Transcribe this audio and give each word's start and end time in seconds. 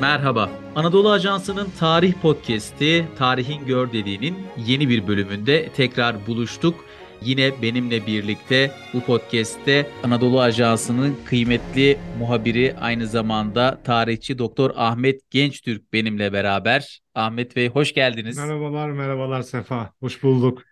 Merhaba. 0.00 0.50
Anadolu 0.74 1.10
Ajansı'nın 1.10 1.68
Tarih 1.78 2.14
Podcast'i 2.14 3.08
Tarihin 3.18 3.66
Gör 3.66 3.92
dediğinin 3.92 4.36
yeni 4.66 4.88
bir 4.88 5.06
bölümünde 5.06 5.68
tekrar 5.68 6.26
buluştuk. 6.26 6.84
Yine 7.22 7.62
benimle 7.62 8.06
birlikte 8.06 8.70
bu 8.94 9.00
podcast'te 9.00 9.90
Anadolu 10.02 10.40
Ajansı'nın 10.40 11.16
kıymetli 11.24 11.98
muhabiri 12.18 12.76
aynı 12.80 13.06
zamanda 13.06 13.80
tarihçi 13.84 14.38
Doktor 14.38 14.70
Ahmet 14.76 15.30
Gençtürk 15.30 15.92
benimle 15.92 16.32
beraber. 16.32 17.00
Ahmet 17.14 17.56
Bey 17.56 17.68
hoş 17.68 17.94
geldiniz. 17.94 18.38
Merhabalar, 18.38 18.90
merhabalar 18.90 19.42
Sefa. 19.42 19.92
Hoş 20.00 20.22
bulduk. 20.22 20.62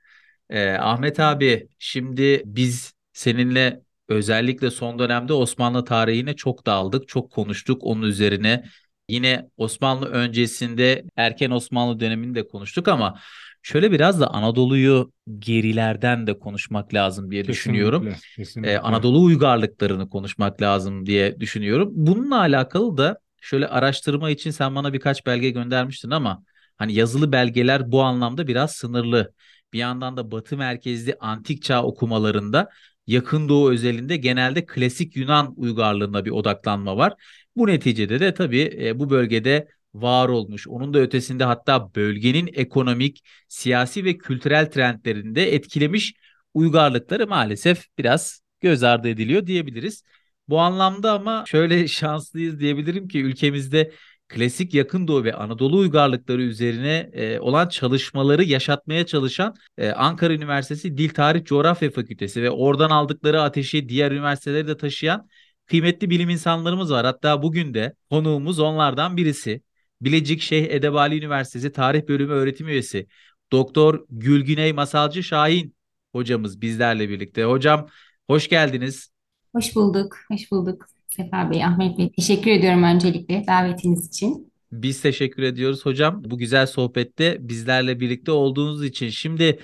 Ee, 0.51 0.71
Ahmet 0.71 1.21
abi 1.21 1.69
şimdi 1.79 2.43
biz 2.45 2.95
seninle 3.13 3.81
özellikle 4.09 4.71
son 4.71 4.99
dönemde 4.99 5.33
Osmanlı 5.33 5.85
tarihine 5.85 6.37
çok 6.37 6.67
daldık, 6.67 7.09
çok 7.09 7.31
konuştuk 7.31 7.85
onun 7.85 8.03
üzerine. 8.03 8.65
Yine 9.09 9.49
Osmanlı 9.57 10.07
öncesinde 10.07 11.05
erken 11.17 11.51
Osmanlı 11.51 12.01
dönemini 12.01 12.35
de 12.35 12.49
konuştuk 12.49 12.89
ama 12.89 13.21
şöyle 13.63 13.93
biraz 13.93 14.21
da 14.21 14.27
Anadolu'yu 14.29 15.13
gerilerden 15.39 16.27
de 16.27 16.39
konuşmak 16.39 16.95
lazım 16.95 17.31
diye 17.31 17.45
düşünüyorum. 17.45 18.05
Kesinlikle, 18.05 18.35
kesinlikle. 18.37 18.73
Ee, 18.73 18.79
Anadolu 18.79 19.23
uygarlıklarını 19.23 20.09
konuşmak 20.09 20.63
lazım 20.63 21.07
diye 21.07 21.41
düşünüyorum. 21.41 21.89
Bununla 21.93 22.39
alakalı 22.39 22.97
da 22.97 23.19
şöyle 23.41 23.69
araştırma 23.69 24.31
için 24.31 24.51
sen 24.51 24.75
bana 24.75 24.93
birkaç 24.93 25.27
belge 25.27 25.51
göndermiştin 25.51 26.11
ama 26.11 26.43
hani 26.77 26.95
yazılı 26.95 27.33
belgeler 27.33 27.93
bu 27.93 28.03
anlamda 28.03 28.47
biraz 28.47 28.73
sınırlı. 28.73 29.33
Bir 29.73 29.79
yandan 29.79 30.17
da 30.17 30.31
Batı 30.31 30.57
merkezli 30.57 31.17
antik 31.21 31.63
çağ 31.63 31.83
okumalarında 31.83 32.69
Yakın 33.07 33.49
Doğu 33.49 33.71
özelinde 33.71 34.17
genelde 34.17 34.67
klasik 34.67 35.17
Yunan 35.17 35.55
uygarlığına 35.57 36.25
bir 36.25 36.31
odaklanma 36.31 36.97
var. 36.97 37.15
Bu 37.59 37.67
neticede 37.67 38.21
de 38.21 38.35
tabii 38.35 38.79
e, 38.81 38.99
bu 38.99 39.11
bölgede 39.11 39.69
var 39.95 40.29
olmuş. 40.29 40.69
Onun 40.69 40.95
da 40.95 40.99
ötesinde 40.99 41.45
hatta 41.45 41.95
bölgenin 41.95 42.51
ekonomik, 42.55 43.25
siyasi 43.49 44.05
ve 44.05 44.19
kültürel 44.19 44.71
trendlerini 44.71 45.35
de 45.35 45.55
etkilemiş 45.55 46.15
uygarlıkları 46.55 47.27
maalesef 47.27 47.85
biraz 47.99 48.41
göz 48.61 48.83
ardı 48.83 49.09
ediliyor 49.09 49.47
diyebiliriz. 49.47 50.03
Bu 50.49 50.61
anlamda 50.61 51.13
ama 51.13 51.45
şöyle 51.47 51.89
şanslıyız 51.89 52.61
diyebilirim 52.61 53.09
ki 53.09 53.23
ülkemizde 53.23 53.93
klasik 54.29 54.75
Yakın 54.75 55.09
Doğu 55.09 55.25
ve 55.25 55.35
Anadolu 55.35 55.79
uygarlıkları 55.79 56.43
üzerine 56.43 57.11
e, 57.13 57.41
olan 57.41 57.69
çalışmaları 57.69 58.45
yaşatmaya 58.45 59.07
çalışan 59.07 59.55
e, 59.79 59.91
Ankara 59.91 60.33
Üniversitesi 60.33 60.99
Dil 60.99 61.09
Tarih 61.09 61.45
Coğrafya 61.45 61.91
Fakültesi 61.91 62.43
ve 62.43 62.51
oradan 62.51 62.91
aldıkları 62.91 63.43
ateşi 63.43 63.89
diğer 63.89 64.13
üniversiteleri 64.13 64.69
de 64.69 64.77
taşıyan 64.77 65.29
kıymetli 65.69 66.11
bilim 66.11 66.29
insanlarımız 66.29 66.93
var. 66.93 67.07
Hatta 67.07 67.43
bugün 67.43 67.75
de 67.75 67.95
konuğumuz 68.11 68.59
onlardan 68.59 69.17
birisi. 69.17 69.63
Bilecik 70.01 70.41
Şeyh 70.41 70.67
Edebali 70.71 71.19
Üniversitesi 71.19 71.73
Tarih 71.73 72.09
Bölümü 72.09 72.33
öğretim 72.33 72.69
üyesi 72.69 73.07
Doktor 73.53 74.05
Gülgüney 74.11 74.73
Masalcı 74.73 75.23
Şahin 75.23 75.75
hocamız 76.13 76.61
bizlerle 76.61 77.09
birlikte. 77.09 77.45
Hocam 77.45 77.89
hoş 78.27 78.49
geldiniz. 78.49 79.11
Hoş 79.53 79.77
bulduk, 79.77 80.17
hoş 80.31 80.51
bulduk. 80.51 80.87
Sefa 81.09 81.51
Bey, 81.51 81.65
Ahmet 81.65 81.99
Bey. 81.99 82.13
Teşekkür 82.13 82.51
ediyorum 82.51 82.83
öncelikle 82.83 83.45
davetiniz 83.47 84.09
için. 84.09 84.53
Biz 84.73 85.03
teşekkür 85.03 85.43
ediyoruz 85.43 85.87
hocam 85.87 86.23
bu 86.25 86.39
güzel 86.39 86.67
sohbette 86.67 87.37
bizlerle 87.41 88.01
birlikte 88.01 88.33
olduğunuz 88.33 88.85
için. 88.85 89.09
Şimdi 89.09 89.59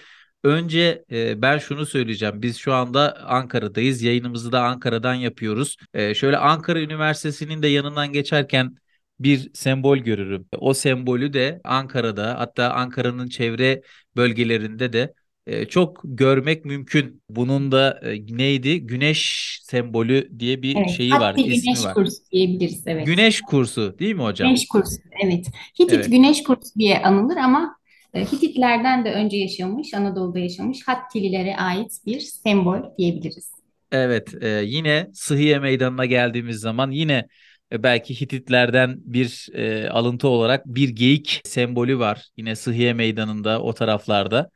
önce 0.45 1.05
e, 1.13 1.43
ben 1.43 1.59
şunu 1.59 1.87
söyleyeceğim. 1.87 2.43
Biz 2.43 2.57
şu 2.57 2.75
anda 2.75 3.17
Ankara'dayız. 3.27 4.03
Yayınımızı 4.03 4.53
da 4.53 4.63
Ankara'dan 4.63 5.15
yapıyoruz. 5.15 5.77
E, 5.95 6.15
şöyle 6.15 6.37
Ankara 6.37 6.81
Üniversitesi'nin 6.81 7.63
de 7.63 7.69
yanından 7.69 8.13
geçerken 8.13 8.77
bir 9.21 9.51
sembol 9.55 9.99
görürüm. 9.99 10.47
O 10.59 10.75
sembolü 10.75 11.33
de 11.33 11.61
Ankara'da 11.65 12.39
hatta 12.39 12.71
Ankara'nın 12.71 13.29
çevre 13.29 13.83
bölgelerinde 14.17 14.93
de 14.93 15.15
e, 15.47 15.65
çok 15.65 16.01
görmek 16.05 16.65
mümkün. 16.65 17.23
Bunun 17.29 17.73
da 17.73 18.01
e, 18.03 18.37
neydi? 18.37 18.81
Güneş 18.87 19.59
sembolü 19.63 20.31
diye 20.39 20.63
bir 20.63 20.77
Evet, 20.77 20.91
şeyi 20.91 21.13
var, 21.13 21.35
ismi 21.35 21.61
Güneş 21.61 21.85
var. 21.85 21.95
Kursu 21.95 22.17
diyebiliriz, 22.33 22.83
evet. 22.87 23.07
Güneş 23.07 23.41
kursu 23.41 23.99
değil 23.99 24.15
mi 24.15 24.23
hocam? 24.23 24.49
Güneş 24.49 24.69
Kursu, 24.69 24.97
evet. 25.25 25.47
Hitit 25.81 25.93
Evet. 25.93 26.11
Güneş 26.11 26.43
Kursu 26.43 26.75
diye 26.79 27.03
anılır 27.03 27.37
ama 27.37 27.77
Hititlerden 28.19 29.05
de 29.05 29.13
önce 29.13 29.37
yaşamış, 29.37 29.95
Anadolu'da 29.95 30.39
yaşamış 30.39 30.89
Hattililere 30.89 31.57
ait 31.57 31.93
bir 32.07 32.21
sembol 32.21 32.79
diyebiliriz. 32.99 33.51
Evet, 33.93 34.35
e, 34.43 34.49
yine 34.49 35.11
Sıhhiye 35.15 35.59
Meydanı'na 35.59 36.05
geldiğimiz 36.05 36.61
zaman 36.61 36.91
yine 36.91 37.27
e, 37.73 37.83
belki 37.83 38.21
Hititlerden 38.21 38.97
bir 39.05 39.49
e, 39.55 39.89
alıntı 39.89 40.29
olarak 40.29 40.67
bir 40.67 40.89
geyik 40.89 41.41
sembolü 41.45 41.99
var. 41.99 42.27
Yine 42.37 42.57
Sıhhiye 42.57 42.95
Meydanı'nda 42.95 43.63
o 43.63 43.73
taraflarda. 43.73 44.51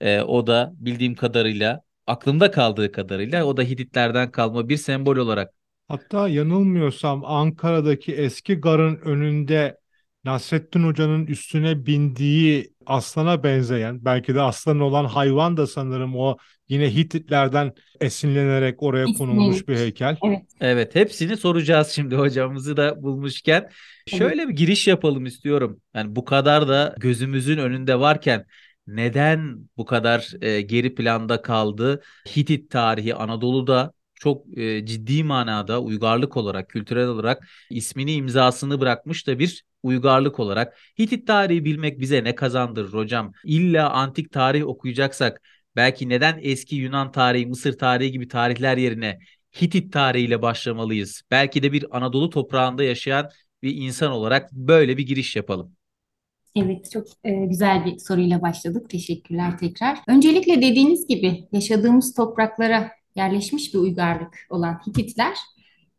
E, 0.00 0.20
o 0.20 0.46
da 0.46 0.72
bildiğim 0.74 1.14
kadarıyla, 1.14 1.80
aklımda 2.06 2.50
kaldığı 2.50 2.92
kadarıyla 2.92 3.44
o 3.44 3.56
da 3.56 3.62
Hititlerden 3.62 4.30
kalma 4.30 4.68
bir 4.68 4.76
sembol 4.76 5.16
olarak. 5.16 5.52
Hatta 5.88 6.28
yanılmıyorsam 6.28 7.24
Ankara'daki 7.24 8.14
eski 8.14 8.54
garın 8.54 8.96
önünde 8.96 9.79
Nasrettin 10.24 10.84
Hoca'nın 10.84 11.26
üstüne 11.26 11.86
bindiği 11.86 12.72
aslana 12.86 13.42
benzeyen, 13.42 14.04
belki 14.04 14.34
de 14.34 14.40
aslan 14.40 14.80
olan 14.80 15.04
hayvan 15.04 15.56
da 15.56 15.66
sanırım 15.66 16.16
o 16.16 16.36
yine 16.68 16.94
Hititlerden 16.94 17.72
esinlenerek 18.00 18.82
oraya 18.82 19.06
konulmuş 19.06 19.68
bir 19.68 19.76
heykel. 19.76 20.16
Evet, 20.24 20.42
Evet, 20.60 20.94
hepsini 20.94 21.36
soracağız 21.36 21.88
şimdi 21.88 22.16
hocamızı 22.16 22.76
da 22.76 23.02
bulmuşken. 23.02 23.70
Şöyle 24.06 24.48
bir 24.48 24.52
giriş 24.56 24.88
yapalım 24.88 25.26
istiyorum. 25.26 25.80
Yani 25.94 26.16
bu 26.16 26.24
kadar 26.24 26.68
da 26.68 26.94
gözümüzün 26.98 27.58
önünde 27.58 28.00
varken 28.00 28.46
neden 28.86 29.58
bu 29.76 29.84
kadar 29.84 30.32
e, 30.40 30.60
geri 30.60 30.94
planda 30.94 31.42
kaldı? 31.42 32.02
Hitit 32.36 32.70
tarihi 32.70 33.14
Anadolu'da 33.14 33.92
çok 34.20 34.58
e, 34.58 34.86
ciddi 34.86 35.24
manada 35.24 35.82
uygarlık 35.82 36.36
olarak, 36.36 36.68
kültürel 36.68 37.08
olarak 37.08 37.48
ismini 37.70 38.12
imzasını 38.12 38.80
bırakmış 38.80 39.26
da 39.26 39.38
bir 39.38 39.64
uygarlık 39.82 40.40
olarak. 40.40 40.78
Hitit 40.98 41.26
tarihi 41.26 41.64
bilmek 41.64 42.00
bize 42.00 42.24
ne 42.24 42.34
kazandırır 42.34 42.92
hocam? 42.92 43.32
İlla 43.44 43.90
antik 43.90 44.32
tarih 44.32 44.66
okuyacaksak 44.66 45.40
belki 45.76 46.08
neden 46.08 46.38
eski 46.42 46.76
Yunan 46.76 47.12
tarihi, 47.12 47.46
Mısır 47.46 47.78
tarihi 47.78 48.12
gibi 48.12 48.28
tarihler 48.28 48.76
yerine 48.76 49.18
Hitit 49.62 49.92
tarihiyle 49.92 50.42
başlamalıyız? 50.42 51.22
Belki 51.30 51.62
de 51.62 51.72
bir 51.72 51.96
Anadolu 51.96 52.30
toprağında 52.30 52.84
yaşayan 52.84 53.30
bir 53.62 53.74
insan 53.76 54.12
olarak 54.12 54.52
böyle 54.52 54.96
bir 54.96 55.06
giriş 55.06 55.36
yapalım. 55.36 55.76
Evet, 56.56 56.90
çok 56.90 57.06
e, 57.24 57.30
güzel 57.46 57.84
bir 57.84 57.98
soruyla 57.98 58.42
başladık. 58.42 58.90
Teşekkürler 58.90 59.58
tekrar. 59.58 59.98
Öncelikle 60.08 60.56
dediğiniz 60.62 61.06
gibi 61.06 61.48
yaşadığımız 61.52 62.14
topraklara 62.14 62.90
yerleşmiş 63.14 63.74
bir 63.74 63.78
uygarlık 63.78 64.46
olan 64.50 64.80
Hititler 64.86 65.36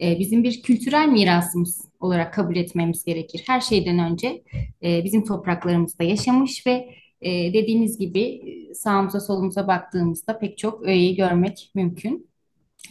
e, 0.02 0.20
bizim 0.20 0.44
bir 0.44 0.62
kültürel 0.62 1.08
mirasımız 1.08 1.82
olarak 2.00 2.34
kabul 2.34 2.56
etmemiz 2.56 3.04
gerekir. 3.04 3.44
Her 3.48 3.62
şeyden 3.62 4.00
önce 4.00 4.44
e, 4.84 5.04
bizim 5.04 5.26
topraklarımızda 5.26 6.04
yaşamış 6.04 6.68
ve 6.68 6.96
e, 7.22 7.54
dediğiniz 7.54 7.98
gibi 7.98 8.42
sağımıza 8.76 9.20
solumuza 9.20 9.68
baktığımızda 9.68 10.40
pek 10.40 10.58
çok 10.58 10.84
öğeyi 10.84 11.16
görmek 11.16 11.72
mümkün. 11.76 12.32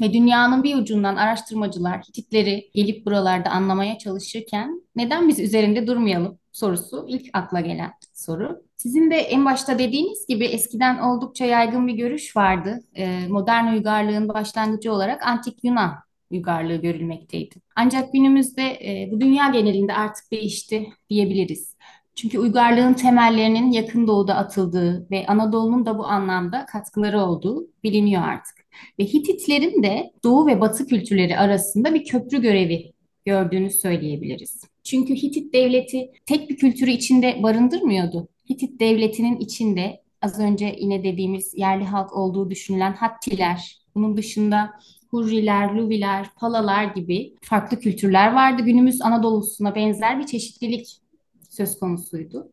Ve 0.00 0.12
dünyanın 0.12 0.62
bir 0.62 0.76
ucundan 0.76 1.16
araştırmacılar 1.16 2.02
Hititleri 2.02 2.70
gelip 2.74 3.06
buralarda 3.06 3.50
anlamaya 3.50 3.98
çalışırken 3.98 4.82
neden 4.96 5.28
biz 5.28 5.38
üzerinde 5.38 5.86
durmayalım 5.86 6.38
sorusu 6.52 7.06
ilk 7.08 7.26
akla 7.32 7.60
gelen 7.60 7.92
soru. 8.12 8.62
Sizin 8.82 9.10
de 9.10 9.16
en 9.16 9.44
başta 9.44 9.78
dediğiniz 9.78 10.26
gibi 10.26 10.44
eskiden 10.44 10.98
oldukça 10.98 11.44
yaygın 11.44 11.86
bir 11.86 11.92
görüş 11.92 12.36
vardı. 12.36 12.80
Ee, 12.96 13.28
modern 13.28 13.66
uygarlığın 13.66 14.28
başlangıcı 14.28 14.92
olarak 14.92 15.26
Antik 15.26 15.64
Yunan 15.64 15.94
uygarlığı 16.30 16.76
görülmekteydi. 16.76 17.54
Ancak 17.76 18.12
günümüzde 18.12 18.62
e, 18.62 19.08
bu 19.12 19.20
dünya 19.20 19.48
genelinde 19.48 19.94
artık 19.94 20.32
değişti 20.32 20.88
diyebiliriz. 21.10 21.76
Çünkü 22.14 22.38
uygarlığın 22.38 22.94
temellerinin 22.94 23.72
yakın 23.72 24.06
doğuda 24.06 24.34
atıldığı 24.34 25.10
ve 25.10 25.26
Anadolu'nun 25.26 25.86
da 25.86 25.98
bu 25.98 26.06
anlamda 26.06 26.66
katkıları 26.66 27.20
olduğu 27.20 27.66
biliniyor 27.84 28.22
artık. 28.22 28.54
Ve 28.98 29.04
Hititlerin 29.04 29.82
de 29.82 30.12
Doğu 30.24 30.46
ve 30.46 30.60
Batı 30.60 30.86
kültürleri 30.86 31.38
arasında 31.38 31.94
bir 31.94 32.04
köprü 32.04 32.42
görevi 32.42 32.92
gördüğünü 33.24 33.70
söyleyebiliriz. 33.70 34.60
Çünkü 34.84 35.14
Hitit 35.14 35.54
devleti 35.54 36.10
tek 36.26 36.50
bir 36.50 36.56
kültürü 36.56 36.90
içinde 36.90 37.42
barındırmıyordu. 37.42 38.28
Hitit 38.50 38.80
devletinin 38.80 39.36
içinde 39.36 40.02
az 40.22 40.40
önce 40.40 40.76
yine 40.80 41.04
dediğimiz 41.04 41.54
yerli 41.54 41.84
halk 41.84 42.16
olduğu 42.16 42.50
düşünülen 42.50 42.92
Hattiler, 42.92 43.78
bunun 43.94 44.16
dışında 44.16 44.70
Hurriler, 45.10 45.74
Luviler, 45.74 46.26
Palalar 46.36 46.84
gibi 46.84 47.34
farklı 47.42 47.80
kültürler 47.80 48.32
vardı. 48.32 48.62
Günümüz 48.62 49.02
Anadolu'suna 49.02 49.74
benzer 49.74 50.18
bir 50.18 50.26
çeşitlilik 50.26 51.00
söz 51.48 51.78
konusuydu. 51.78 52.52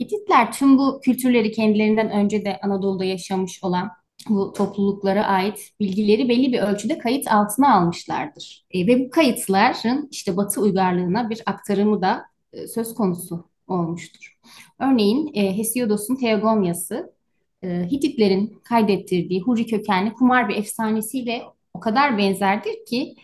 Hititler 0.00 0.52
tüm 0.52 0.78
bu 0.78 1.00
kültürleri 1.00 1.52
kendilerinden 1.52 2.10
önce 2.10 2.44
de 2.44 2.60
Anadolu'da 2.62 3.04
yaşamış 3.04 3.64
olan 3.64 3.90
bu 4.28 4.52
topluluklara 4.52 5.24
ait 5.24 5.70
bilgileri 5.80 6.28
belli 6.28 6.52
bir 6.52 6.58
ölçüde 6.58 6.98
kayıt 6.98 7.32
altına 7.32 7.74
almışlardır. 7.74 8.66
E, 8.70 8.86
ve 8.86 9.04
bu 9.04 9.10
kayıtların 9.10 10.08
işte 10.10 10.36
Batı 10.36 10.60
uygarlığına 10.60 11.30
bir 11.30 11.42
aktarımı 11.46 12.02
da 12.02 12.24
e, 12.52 12.66
söz 12.66 12.94
konusu 12.94 13.48
olmuştur. 13.68 14.38
Örneğin 14.78 15.30
e, 15.34 15.58
Hesiodos'un 15.58 16.16
Teogonyası 16.16 17.12
e, 17.62 17.68
Hititlerin 17.90 18.60
kaydettirdiği 18.64 19.40
Hurri 19.40 19.66
kökenli 19.66 20.12
kumar 20.12 20.48
bir 20.48 20.56
efsanesiyle 20.56 21.42
o 21.74 21.80
kadar 21.80 22.18
benzerdir 22.18 22.84
ki 22.88 23.14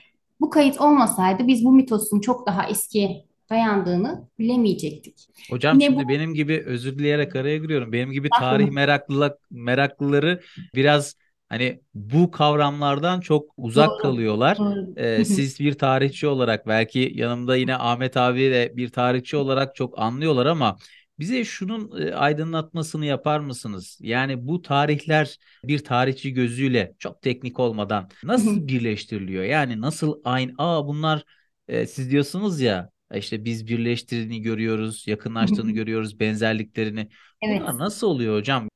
bu 0.40 0.50
kayıt 0.50 0.80
olmasaydı 0.80 1.46
biz 1.46 1.64
bu 1.64 1.72
mitosun 1.72 2.20
çok 2.20 2.46
daha 2.46 2.68
eskiye 2.68 3.24
dayandığını 3.50 4.28
bilemeyecektik. 4.38 5.28
Hocam 5.50 5.80
Yine 5.80 5.84
şimdi 5.84 6.04
bu... 6.04 6.08
benim 6.08 6.34
gibi 6.34 6.62
özür 6.66 6.98
dileyerek 6.98 7.36
araya 7.36 7.58
giriyorum. 7.58 7.92
Benim 7.92 8.12
gibi 8.12 8.28
tarih 8.38 8.70
meraklılar, 8.70 9.34
meraklıları 9.50 10.40
biraz 10.74 11.14
hani 11.48 11.80
bu 11.94 12.30
kavramlardan 12.30 13.20
çok 13.20 13.50
uzak 13.56 13.90
doğru, 13.90 13.98
kalıyorlar. 13.98 14.58
Doğru. 14.58 14.94
Ee, 14.96 15.24
siz 15.24 15.60
bir 15.60 15.74
tarihçi 15.74 16.26
olarak 16.26 16.66
belki 16.66 17.12
yanımda 17.14 17.56
yine 17.56 17.76
Ahmet 17.76 18.16
abi 18.16 18.40
de 18.40 18.72
bir 18.76 18.88
tarihçi 18.88 19.36
olarak 19.36 19.74
çok 19.74 19.98
anlıyorlar 19.98 20.46
ama 20.46 20.76
bize 21.22 21.44
şunun 21.44 22.02
e, 22.02 22.14
aydınlatmasını 22.14 23.06
yapar 23.06 23.40
mısınız? 23.40 23.98
Yani 24.00 24.46
bu 24.48 24.62
tarihler 24.62 25.38
bir 25.64 25.84
tarihçi 25.84 26.32
gözüyle 26.32 26.94
çok 26.98 27.22
teknik 27.22 27.60
olmadan 27.60 28.08
nasıl 28.24 28.68
birleştiriliyor? 28.68 29.44
Yani 29.44 29.80
nasıl 29.80 30.20
aynı 30.24 30.52
aa 30.58 30.86
bunlar 30.86 31.24
e, 31.68 31.86
siz 31.86 32.10
diyorsunuz 32.10 32.60
ya 32.60 32.90
işte 33.14 33.44
biz 33.44 33.66
birleştirdiğini 33.66 34.42
görüyoruz, 34.42 35.08
yakınlaştığını 35.08 35.70
görüyoruz, 35.80 36.20
benzerliklerini. 36.20 37.08
Evet. 37.42 37.60
Bunlar 37.60 37.78
nasıl 37.78 38.06
oluyor 38.06 38.38
hocam? 38.38 38.68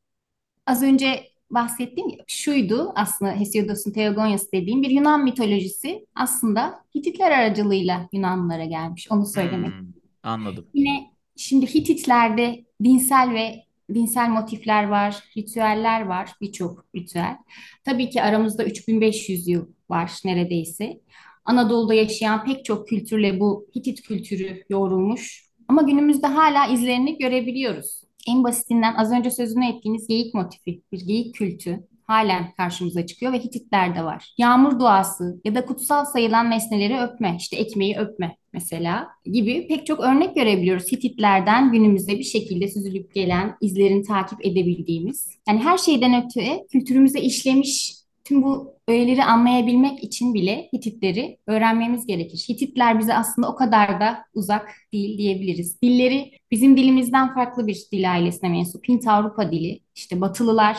Az 0.67 0.83
önce 0.83 1.25
bahsettiğim 1.51 2.11
şuydu 2.27 2.93
aslında 2.95 3.33
Hesiodos'un 3.33 3.93
Theogonias 3.93 4.53
dediğim 4.53 4.83
bir 4.83 4.91
Yunan 4.91 5.25
mitolojisi 5.25 6.07
aslında 6.15 6.85
Hititler 6.95 7.31
aracılığıyla 7.31 8.09
Yunanlılara 8.13 8.65
gelmiş. 8.65 9.09
Onu 9.11 9.27
söylemek. 9.27 9.73
Hmm, 9.73 9.87
anladım. 10.23 10.67
Yine 10.75 11.16
şimdi 11.37 11.75
Hititlerde 11.75 12.65
dinsel 12.85 13.31
ve 13.35 13.67
dinsel 13.95 14.29
motifler 14.29 14.89
var, 14.89 15.25
ritüeller 15.37 16.01
var, 16.01 16.33
birçok 16.41 16.85
ritüel. 16.97 17.37
Tabii 17.85 18.11
ki 18.11 18.23
aramızda 18.23 18.65
3500 18.65 19.49
yıl 19.49 19.67
var 19.91 20.13
neredeyse. 20.25 21.01
Anadolu'da 21.45 21.95
yaşayan 21.95 22.45
pek 22.45 22.65
çok 22.65 22.89
kültürle 22.89 23.41
bu 23.41 23.67
Hitit 23.77 24.03
kültürü 24.03 24.65
yoğrulmuş. 24.69 25.47
Ama 25.69 25.83
günümüzde 25.83 26.27
hala 26.27 26.67
izlerini 26.67 27.19
görebiliyoruz. 27.19 28.03
En 28.29 28.45
basitinden 28.45 28.95
az 28.95 29.13
önce 29.13 29.31
sözünü 29.31 29.67
ettiğiniz 29.67 30.07
geyik 30.09 30.35
motifi, 30.35 30.83
bir 30.93 31.01
geyik 31.07 31.35
kültü 31.35 31.87
halen 32.07 32.53
karşımıza 32.57 33.07
çıkıyor 33.07 33.33
ve 33.33 33.39
Hititlerde 33.39 34.05
var. 34.05 34.35
Yağmur 34.39 34.79
duası 34.79 35.41
ya 35.45 35.55
da 35.55 35.67
kutsal 35.67 36.05
sayılan 36.05 36.51
nesneleri 36.51 37.01
öpme, 37.01 37.37
işte 37.39 37.57
ekmeği 37.57 37.97
öpme 37.99 38.37
mesela 38.53 39.09
gibi 39.25 39.67
pek 39.69 39.87
çok 39.87 40.01
örnek 40.01 40.35
görebiliyoruz. 40.35 40.93
Hititlerden 40.93 41.73
günümüzde 41.73 42.19
bir 42.19 42.25
şekilde 42.25 42.69
süzülüp 42.69 43.15
gelen, 43.15 43.57
izlerini 43.61 44.03
takip 44.03 44.47
edebildiğimiz. 44.47 45.29
Yani 45.49 45.61
her 45.61 45.79
şeyden 45.79 46.25
öte 46.25 46.67
kültürümüze 46.73 47.21
işlemiş 47.21 47.97
Tüm 48.27 48.43
bu 48.43 48.75
öğeleri 48.89 49.25
anlayabilmek 49.25 50.05
için 50.05 50.35
bile 50.35 50.69
Hititleri 50.73 51.39
öğrenmemiz 51.47 52.07
gerekir. 52.07 52.45
Hititler 52.49 52.99
bize 52.99 53.15
aslında 53.15 53.49
o 53.49 53.57
kadar 53.57 54.01
da 54.01 54.25
uzak 54.35 54.75
değil 54.93 55.19
diyebiliriz. 55.19 55.83
Dilleri 55.83 56.31
bizim 56.51 56.77
dilimizden 56.77 57.35
farklı 57.35 57.67
bir 57.67 57.87
dil 57.93 58.13
ailesine 58.13 58.51
mensup. 58.51 58.89
Hint 58.89 59.07
Avrupa 59.09 59.53
dili, 59.53 59.81
işte 59.95 60.21
Batılılar 60.21 60.79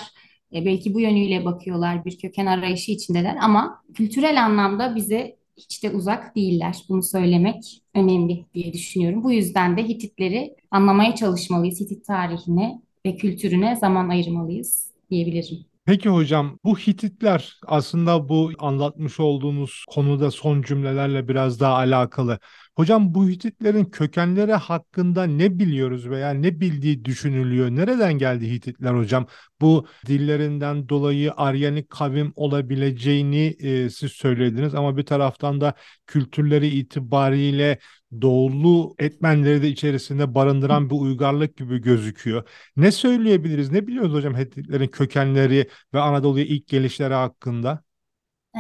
e, 0.53 0.65
belki 0.65 0.93
bu 0.93 1.01
yönüyle 1.01 1.45
bakıyorlar, 1.45 2.05
bir 2.05 2.17
köken 2.17 2.45
arayışı 2.45 2.91
içindeler 2.91 3.35
ama 3.41 3.83
kültürel 3.93 4.45
anlamda 4.45 4.95
bize 4.95 5.37
hiç 5.57 5.83
de 5.83 5.89
uzak 5.89 6.35
değiller. 6.35 6.77
Bunu 6.89 7.03
söylemek 7.03 7.81
önemli 7.93 8.45
diye 8.53 8.73
düşünüyorum. 8.73 9.23
Bu 9.23 9.31
yüzden 9.31 9.77
de 9.77 9.83
Hititleri 9.83 10.55
anlamaya 10.71 11.15
çalışmalıyız. 11.15 11.79
Hitit 11.81 12.05
tarihine 12.05 12.81
ve 13.05 13.15
kültürüne 13.15 13.75
zaman 13.75 14.09
ayırmalıyız 14.09 14.91
diyebilirim. 15.11 15.57
Peki 15.85 16.09
hocam 16.09 16.59
bu 16.63 16.77
Hititler 16.77 17.59
aslında 17.67 18.29
bu 18.29 18.51
anlatmış 18.59 19.19
olduğunuz 19.19 19.85
konuda 19.89 20.31
son 20.31 20.61
cümlelerle 20.61 21.27
biraz 21.27 21.59
daha 21.59 21.73
alakalı. 21.75 22.39
Hocam 22.77 23.13
bu 23.13 23.29
Hititlerin 23.29 23.85
kökenleri 23.85 24.53
hakkında 24.53 25.23
ne 25.23 25.59
biliyoruz 25.59 26.09
veya 26.09 26.31
ne 26.31 26.59
bildiği 26.59 27.05
düşünülüyor? 27.05 27.69
Nereden 27.69 28.13
geldi 28.13 28.51
Hititler 28.51 28.93
hocam? 28.93 29.27
Bu 29.61 29.87
dillerinden 30.07 30.89
dolayı 30.89 31.33
Aryanik 31.37 31.89
kavim 31.89 32.33
olabileceğini 32.35 33.55
e, 33.59 33.89
siz 33.89 34.11
söylediniz 34.11 34.75
ama 34.75 34.97
bir 34.97 35.05
taraftan 35.05 35.61
da 35.61 35.73
kültürleri 36.07 36.67
itibariyle 36.67 37.79
doğulu 38.21 38.95
etmenleri 38.99 39.61
de 39.61 39.67
içerisinde 39.67 40.35
barındıran 40.35 40.89
bir 40.89 40.95
uygarlık 40.95 41.57
gibi 41.57 41.81
gözüküyor. 41.81 42.49
Ne 42.75 42.91
söyleyebiliriz? 42.91 43.71
Ne 43.71 43.87
biliyoruz 43.87 44.13
hocam 44.13 44.37
Hititlerin 44.37 44.87
kökenleri 44.87 45.69
ve 45.93 45.99
Anadolu'ya 45.99 46.45
ilk 46.45 46.67
gelişleri 46.67 47.13
hakkında? 47.13 47.83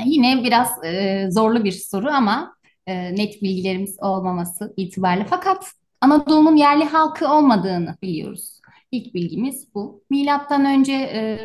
Yine 0.05 0.43
biraz 0.43 0.83
e, 0.85 1.27
zorlu 1.31 1.63
bir 1.63 1.71
soru 1.71 2.07
ama 2.07 2.56
e, 2.87 3.15
net 3.15 3.41
bilgilerimiz 3.41 3.97
olmaması 4.01 4.73
itibariyle. 4.77 5.25
Fakat 5.29 5.71
Anadolu'nun 6.01 6.55
yerli 6.55 6.83
halkı 6.83 7.27
olmadığını 7.27 7.95
biliyoruz. 8.01 8.59
İlk 8.91 9.13
bilgimiz 9.13 9.67
bu. 9.75 10.03
Milattan 10.09 10.65
önce 10.65 10.93
e, 10.93 11.39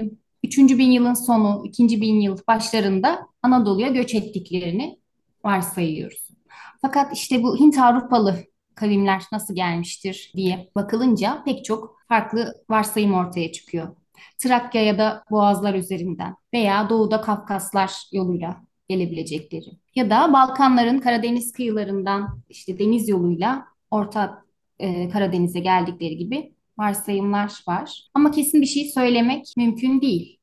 3. 0.44 0.58
bin 0.58 0.90
yılın 0.90 1.14
sonu, 1.14 1.62
2. 1.64 2.00
bin 2.00 2.20
yıl 2.20 2.38
başlarında 2.48 3.26
Anadolu'ya 3.42 3.88
göç 3.88 4.14
ettiklerini 4.14 4.98
varsayıyoruz. 5.44 6.28
Fakat 6.82 7.16
işte 7.16 7.42
bu 7.42 7.58
Hint 7.60 7.78
Avrupalı 7.78 8.36
kavimler 8.74 9.22
nasıl 9.32 9.54
gelmiştir 9.54 10.32
diye 10.36 10.70
bakılınca 10.76 11.42
pek 11.44 11.64
çok 11.64 11.96
farklı 12.08 12.54
varsayım 12.70 13.14
ortaya 13.14 13.52
çıkıyor. 13.52 13.96
Trakya 14.38 14.82
ya 14.82 14.98
da 14.98 15.24
Boğazlar 15.30 15.74
üzerinden 15.74 16.36
veya 16.54 16.88
Doğu'da 16.88 17.20
Kafkaslar 17.20 17.92
yoluyla 18.12 18.60
gelebilecekleri. 18.88 19.70
Ya 19.94 20.10
da 20.10 20.32
Balkanların 20.32 20.98
Karadeniz 20.98 21.52
kıyılarından 21.52 22.40
işte 22.48 22.78
deniz 22.78 23.08
yoluyla 23.08 23.64
Orta 23.90 24.44
e, 24.78 25.08
Karadeniz'e 25.08 25.60
geldikleri 25.60 26.16
gibi 26.16 26.52
varsayımlar 26.78 27.62
var. 27.68 28.10
Ama 28.14 28.30
kesin 28.30 28.60
bir 28.60 28.66
şey 28.66 28.84
söylemek 28.84 29.54
mümkün 29.56 30.00
değil. 30.00 30.38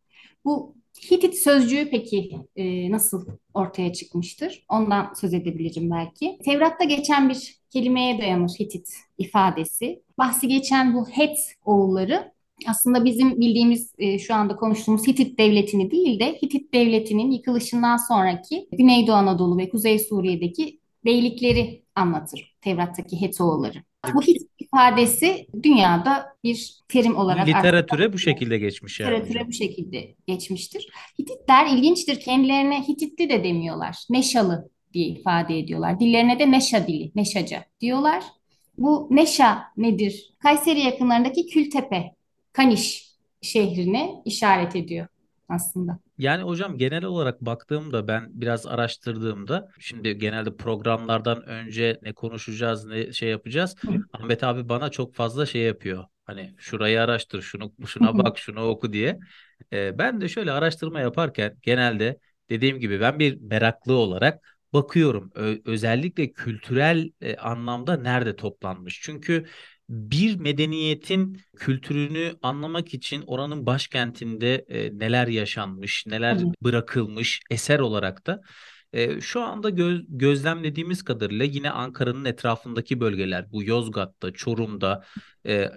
Bu 0.46 0.76
Hitit 1.12 1.36
sözcüğü 1.36 1.90
peki 1.92 2.32
e, 2.56 2.92
nasıl 2.92 3.28
ortaya 3.54 3.94
çıkmıştır? 3.94 4.66
Ondan 4.70 5.14
söz 5.14 5.34
edebilirim 5.34 5.92
belki. 5.92 6.40
Tevrat'ta 6.46 6.84
geçen 6.84 7.30
bir 7.30 7.56
kelimeye 7.70 8.20
dayanır 8.20 8.50
Hitit 8.50 8.90
ifadesi. 9.18 10.02
Bahsi 10.18 10.48
geçen 10.48 10.94
bu 10.94 11.10
Het 11.10 11.38
oğulları 11.66 12.32
aslında 12.68 13.06
bizim 13.06 13.40
bildiğimiz 13.40 13.94
e, 13.98 14.20
şu 14.20 14.36
anda 14.36 14.56
konuştuğumuz 14.56 15.08
Hitit 15.08 15.40
devletini 15.40 15.92
değil 15.92 16.20
de 16.20 16.40
Hitit 16.44 16.74
devletinin 16.74 17.32
yıkılışından 17.32 17.98
sonraki 17.98 18.68
Güneydoğu 18.72 19.16
Anadolu 19.16 19.58
ve 19.58 19.70
Kuzey 19.70 20.00
Suriye'deki 20.00 20.80
beylikleri 21.06 21.84
anlatır 21.96 22.56
Tevrat'taki 22.62 23.22
Hetoğulları. 23.22 23.84
Bu 24.14 24.22
Hitit 24.22 24.50
ifadesi 24.60 25.48
dünyada 25.64 26.26
bir 26.44 26.80
terim 26.88 27.18
olarak 27.18 27.48
literatüre 27.48 28.14
bu 28.14 28.18
şekilde 28.18 28.58
geçmiş 28.58 29.00
yani. 29.00 29.12
Literatüre 29.12 29.48
bu 29.48 29.52
şekilde 29.52 30.16
geçmiştir. 30.28 30.90
Hititler 31.20 31.68
ilginçtir. 31.68 32.20
Kendilerine 32.20 32.88
Hititli 32.88 33.30
de 33.30 33.44
demiyorlar. 33.44 33.98
Neşalı 34.10 34.70
diye 34.94 35.08
ifade 35.08 35.60
ediyorlar. 35.60 36.00
Dillerine 36.00 36.40
de 36.40 36.52
Neşa 36.52 36.88
dili, 36.88 37.12
Neşaca 37.16 37.66
diyorlar. 37.82 38.24
Bu 38.78 39.08
Neşa 39.12 39.64
nedir? 39.78 40.34
Kayseri 40.40 40.80
yakınlarındaki 40.80 41.48
Kültepe 41.48 42.16
Kaniş 42.60 43.10
şehrine 43.42 44.10
işaret 44.26 44.76
ediyor 44.76 45.08
aslında. 45.50 46.00
Yani 46.18 46.44
hocam 46.44 46.78
genel 46.78 47.04
olarak 47.04 47.42
baktığımda 47.42 48.08
ben 48.08 48.28
biraz 48.30 48.66
araştırdığımda 48.68 49.72
şimdi 49.80 50.18
genelde 50.18 50.56
programlardan 50.56 51.44
önce 51.44 52.00
ne 52.02 52.14
konuşacağız 52.14 52.86
ne 52.86 53.14
şey 53.14 53.30
yapacağız. 53.30 53.76
Ahmet 54.14 54.44
abi 54.44 54.70
bana 54.70 54.90
çok 54.90 55.16
fazla 55.16 55.46
şey 55.46 55.62
yapıyor. 55.62 56.06
Hani 56.26 56.56
şurayı 56.58 57.02
araştır, 57.02 57.42
şunu 57.42 57.74
şuna 57.86 58.18
bak, 58.18 58.38
şunu 58.38 58.62
oku 58.62 58.94
diye. 58.94 59.20
Ee, 59.74 59.98
ben 59.98 60.22
de 60.22 60.30
şöyle 60.30 60.52
araştırma 60.52 61.00
yaparken 61.00 61.58
genelde 61.62 62.20
dediğim 62.50 62.80
gibi 62.80 63.02
ben 63.02 63.20
bir 63.20 63.42
meraklı 63.42 63.94
olarak 63.94 64.58
bakıyorum. 64.74 65.32
Ö- 65.36 65.58
özellikle 65.66 66.32
kültürel 66.32 67.12
e, 67.22 67.36
anlamda 67.36 67.98
nerede 67.98 68.36
toplanmış. 68.36 69.02
Çünkü 69.02 69.46
bir 69.90 70.36
medeniyetin 70.36 71.42
kültürünü 71.56 72.36
anlamak 72.42 72.94
için 72.94 73.24
oranın 73.28 73.66
başkentinde 73.66 74.66
e, 74.68 75.00
neler 75.00 75.28
yaşanmış, 75.28 76.06
neler 76.08 76.36
Hı. 76.36 76.46
bırakılmış 76.62 77.42
eser 77.50 77.80
olarak 77.80 78.28
da 78.28 78.42
e, 78.94 79.22
şu 79.22 79.42
anda 79.42 79.70
göz, 79.70 80.02
gözlemlediğimiz 80.08 81.04
kadarıyla 81.04 81.46
yine 81.46 81.72
Ankara'nın 81.72 82.26
etrafındaki 82.26 83.00
bölgeler, 83.00 83.52
bu 83.52 83.64
Yozgat'ta, 83.64 84.34
Çorum'da, 84.34 85.06
e, 85.46 85.70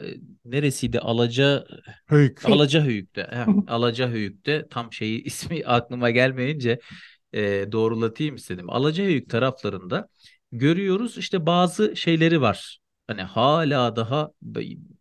neresiydi? 0.45 1.00
Alaca 1.00 1.64
Höyük. 2.07 2.45
Alacahöyük'te. 2.45 3.23
Heh, 3.31 3.47
Alacahöyük'te 3.69 4.66
tam 4.71 4.92
şeyi 4.92 5.23
ismi 5.25 5.62
aklıma 5.66 6.11
gelmeyince 6.11 6.78
e, 7.33 7.73
doğrulatayım 7.73 8.35
istedim. 8.35 8.71
Alacahöyük 8.71 9.31
taraflarında 9.31 10.09
görüyoruz 10.52 11.19
işte 11.19 11.47
bazı 11.47 11.97
şeyleri 11.97 12.40
var 12.40 12.82
Hani 13.07 13.23
hala 13.23 13.97
daha 13.97 14.31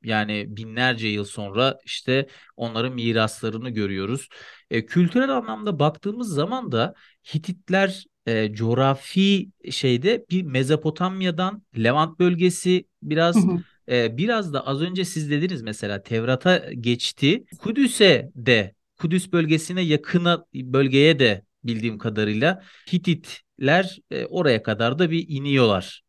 yani 0.03 0.45
binlerce 0.47 1.07
yıl 1.07 1.25
sonra 1.25 1.77
işte 1.85 2.27
onların 2.55 2.93
miraslarını 2.93 3.69
görüyoruz. 3.69 4.27
E, 4.71 4.85
kültürel 4.85 5.29
anlamda 5.29 5.79
baktığımız 5.79 6.29
zaman 6.29 6.71
da 6.71 6.93
Hititler 7.33 8.05
e, 8.25 8.53
coğrafi 8.53 9.49
şeyde 9.71 10.25
bir 10.29 10.43
Mezopotamya'dan 10.43 11.63
Levant 11.77 12.19
bölgesi 12.19 12.85
biraz 13.03 13.45
e, 13.91 14.17
biraz 14.17 14.53
da 14.53 14.67
az 14.67 14.81
önce 14.81 15.05
siz 15.05 15.31
dediniz 15.31 15.61
mesela 15.61 16.03
Tevrat'a 16.03 16.57
geçti. 16.57 17.43
Kudüs'e 17.59 18.31
de 18.35 18.73
Kudüs 18.97 19.31
bölgesine 19.31 19.81
yakına 19.81 20.45
bölgeye 20.53 21.19
de 21.19 21.45
bildiğim 21.63 21.97
kadarıyla 21.97 22.63
Hititler 22.93 23.99
e, 24.11 24.25
oraya 24.25 24.63
kadar 24.63 24.99
da 24.99 25.11
bir 25.11 25.25
iniyorlar. 25.27 26.01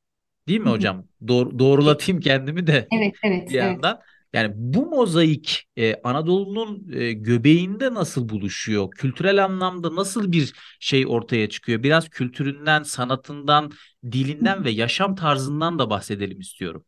Değil 0.48 0.60
mi 0.60 0.70
hocam? 0.70 1.06
Doğru, 1.28 1.58
doğrulatayım 1.58 2.20
kendimi 2.20 2.66
de 2.66 2.92
Evet, 2.92 3.14
evet, 3.22 3.48
bir 3.48 3.54
evet. 3.60 3.80
yandan. 3.80 4.00
Yani 4.32 4.52
bu 4.56 4.86
mozaik 4.86 5.64
e, 5.76 5.94
Anadolu'nun 6.04 6.92
e, 6.92 7.12
göbeğinde 7.12 7.94
nasıl 7.94 8.28
buluşuyor? 8.28 8.90
Kültürel 8.90 9.44
anlamda 9.44 9.96
nasıl 9.96 10.32
bir 10.32 10.52
şey 10.80 11.06
ortaya 11.06 11.48
çıkıyor? 11.48 11.82
Biraz 11.82 12.08
kültüründen, 12.08 12.82
sanatından, 12.82 13.72
dilinden 14.12 14.64
ve 14.64 14.70
yaşam 14.70 15.14
tarzından 15.14 15.78
da 15.78 15.90
bahsedelim 15.90 16.40
istiyorum. 16.40 16.84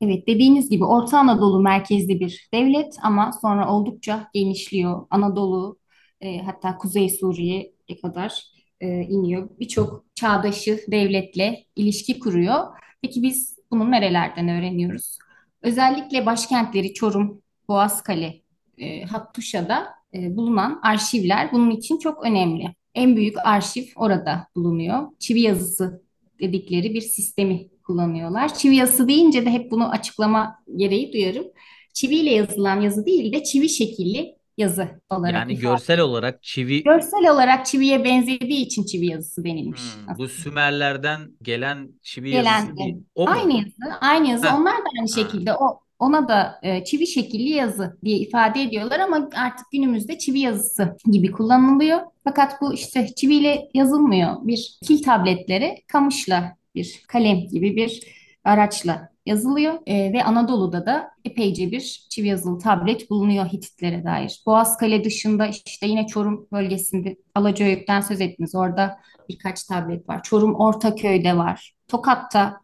Evet, 0.00 0.26
dediğiniz 0.28 0.70
gibi 0.70 0.84
Orta 0.84 1.18
Anadolu 1.18 1.60
merkezli 1.62 2.20
bir 2.20 2.48
devlet 2.54 2.94
ama 3.02 3.32
sonra 3.42 3.72
oldukça 3.74 4.28
genişliyor. 4.34 5.06
Anadolu, 5.10 5.78
e, 6.20 6.38
hatta 6.38 6.76
Kuzey 6.78 7.08
Suriye'ye 7.10 8.00
kadar 8.02 8.42
e, 8.80 8.88
iniyor. 8.88 9.48
Birçok 9.60 10.04
çağdaşı 10.14 10.80
devletle 10.88 11.64
ilişki 11.76 12.18
kuruyor. 12.18 12.64
Peki 13.02 13.22
biz 13.22 13.56
bunu 13.70 13.90
nerelerden 13.90 14.48
öğreniyoruz? 14.48 15.18
Özellikle 15.62 16.26
başkentleri 16.26 16.94
Çorum, 16.94 17.42
Boğazkale, 17.68 18.42
e, 18.78 19.02
Hattuşa'da 19.02 19.86
e, 20.14 20.36
bulunan 20.36 20.80
arşivler 20.82 21.52
bunun 21.52 21.70
için 21.70 21.98
çok 21.98 22.24
önemli. 22.24 22.74
En 22.94 23.16
büyük 23.16 23.36
arşiv 23.44 23.84
orada 23.96 24.46
bulunuyor. 24.56 25.08
Çivi 25.18 25.40
yazısı 25.40 26.02
dedikleri 26.40 26.94
bir 26.94 27.00
sistemi 27.00 27.68
kullanıyorlar. 27.86 28.54
Çivi 28.54 28.76
yazısı 28.76 29.08
deyince 29.08 29.46
de 29.46 29.50
hep 29.50 29.70
bunu 29.70 29.90
açıklama 29.90 30.58
gereği 30.76 31.12
duyarım. 31.12 31.46
Çiviyle 31.92 32.30
yazılan 32.30 32.80
yazı 32.80 33.06
değil 33.06 33.32
de 33.32 33.44
çivi 33.44 33.68
şekilli 33.68 34.37
yazı 34.58 34.88
olarak 35.10 35.34
Yani 35.34 35.52
ifade 35.52 35.62
görsel 35.62 36.00
olarak 36.00 36.42
çivi 36.42 36.82
Görsel 36.84 37.30
olarak 37.30 37.66
çiviye 37.66 38.04
benzediği 38.04 38.66
için 38.66 38.84
çivi 38.84 39.06
yazısı 39.06 39.44
denilmiş 39.44 39.96
Hmm, 39.96 40.08
aslında. 40.08 40.18
bu 40.18 40.28
Sümerlerden 40.28 41.20
gelen 41.42 41.88
çivi 42.02 42.30
Gelen 42.30 42.42
yazısı 42.60 42.76
değil. 42.76 42.96
O 43.14 43.28
mu? 43.28 43.32
aynı 43.32 43.52
yazı, 43.52 43.94
aynı 44.00 44.28
yazı. 44.28 44.46
Heh. 44.46 44.54
Onlar 44.54 44.76
da 44.78 44.84
aynı 44.98 45.08
Ha. 45.14 45.14
şekilde 45.14 45.54
o 45.54 45.80
ona 45.98 46.28
da 46.28 46.60
e, 46.62 46.84
çivi 46.84 47.06
şekilli 47.06 47.48
yazı 47.48 47.98
diye 48.04 48.16
ifade 48.18 48.62
ediyorlar 48.62 49.00
ama 49.00 49.28
artık 49.36 49.66
günümüzde 49.72 50.18
çivi 50.18 50.38
yazısı 50.40 50.96
gibi 51.10 51.30
kullanılıyor. 51.32 52.00
Fakat 52.24 52.60
bu 52.62 52.74
işte 52.74 53.06
çiviyle 53.16 53.68
yazılmıyor. 53.74 54.36
Bir 54.46 54.78
kil 54.82 55.02
tabletleri 55.02 55.82
kamışla 55.86 56.56
bir 56.74 57.02
kalem 57.08 57.38
gibi 57.48 57.76
bir 57.76 58.02
araçla 58.44 59.08
yazılıyor 59.28 59.74
E, 59.86 60.12
ve 60.12 60.24
Anadolu'da 60.24 60.86
da 60.86 61.10
epeyce 61.24 61.70
bir 61.70 62.06
çivi 62.08 62.28
yazılı 62.28 62.58
tablet 62.58 63.10
bulunuyor 63.10 63.46
Hititlere 63.46 64.04
dair. 64.04 64.42
Boğazkale 64.46 65.04
dışında 65.04 65.46
işte 65.66 65.86
yine 65.86 66.06
Çorum 66.06 66.48
bölgesinde 66.52 67.16
Alacaök'ten 67.34 68.00
söz 68.00 68.20
ettiniz. 68.20 68.54
Orada 68.54 68.98
birkaç 69.28 69.64
tablet 69.64 70.08
var. 70.08 70.22
Çorum 70.22 70.54
Ortaköy'de 70.54 71.36
var. 71.36 71.74
Tokat'ta 71.88 72.60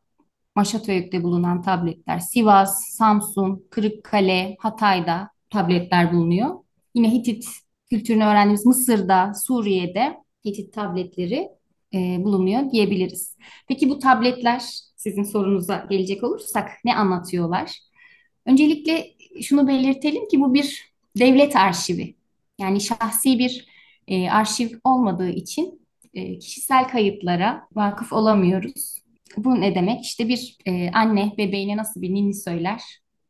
Maşatöyük'te 0.54 1.22
bulunan 1.22 1.62
tabletler. 1.62 2.18
Sivas, 2.18 2.84
Samsun, 2.84 3.66
Kırıkkale, 3.70 4.56
Hatay'da 4.58 5.30
tabletler 5.50 6.12
bulunuyor. 6.12 6.50
Yine 6.94 7.12
Hitit 7.12 7.46
kültürünü 7.90 8.24
öğrendiğimiz 8.24 8.66
Mısır'da, 8.66 9.32
Suriye'de 9.34 10.16
Hitit 10.46 10.74
tabletleri 10.74 11.48
e, 11.94 12.24
bulunuyor 12.24 12.70
diyebiliriz. 12.70 13.36
Peki 13.68 13.88
bu 13.90 13.98
tabletler 13.98 14.62
sizin 15.04 15.22
sorunuza 15.22 15.86
gelecek 15.90 16.24
olursak 16.24 16.70
ne 16.84 16.96
anlatıyorlar? 16.96 17.78
Öncelikle 18.46 19.06
şunu 19.42 19.68
belirtelim 19.68 20.28
ki 20.28 20.40
bu 20.40 20.54
bir 20.54 20.92
devlet 21.18 21.56
arşivi. 21.56 22.14
Yani 22.58 22.80
şahsi 22.80 23.38
bir 23.38 23.66
e, 24.08 24.30
arşiv 24.30 24.68
olmadığı 24.84 25.30
için 25.30 25.86
e, 26.14 26.38
kişisel 26.38 26.88
kayıtlara 26.88 27.68
vakıf 27.72 28.12
olamıyoruz. 28.12 29.02
Bu 29.36 29.60
ne 29.60 29.74
demek? 29.74 30.04
İşte 30.04 30.28
bir 30.28 30.56
e, 30.66 30.90
anne 30.90 31.34
bebeğine 31.38 31.76
nasıl 31.76 32.02
bir 32.02 32.14
ninni 32.14 32.34
söyler 32.34 32.82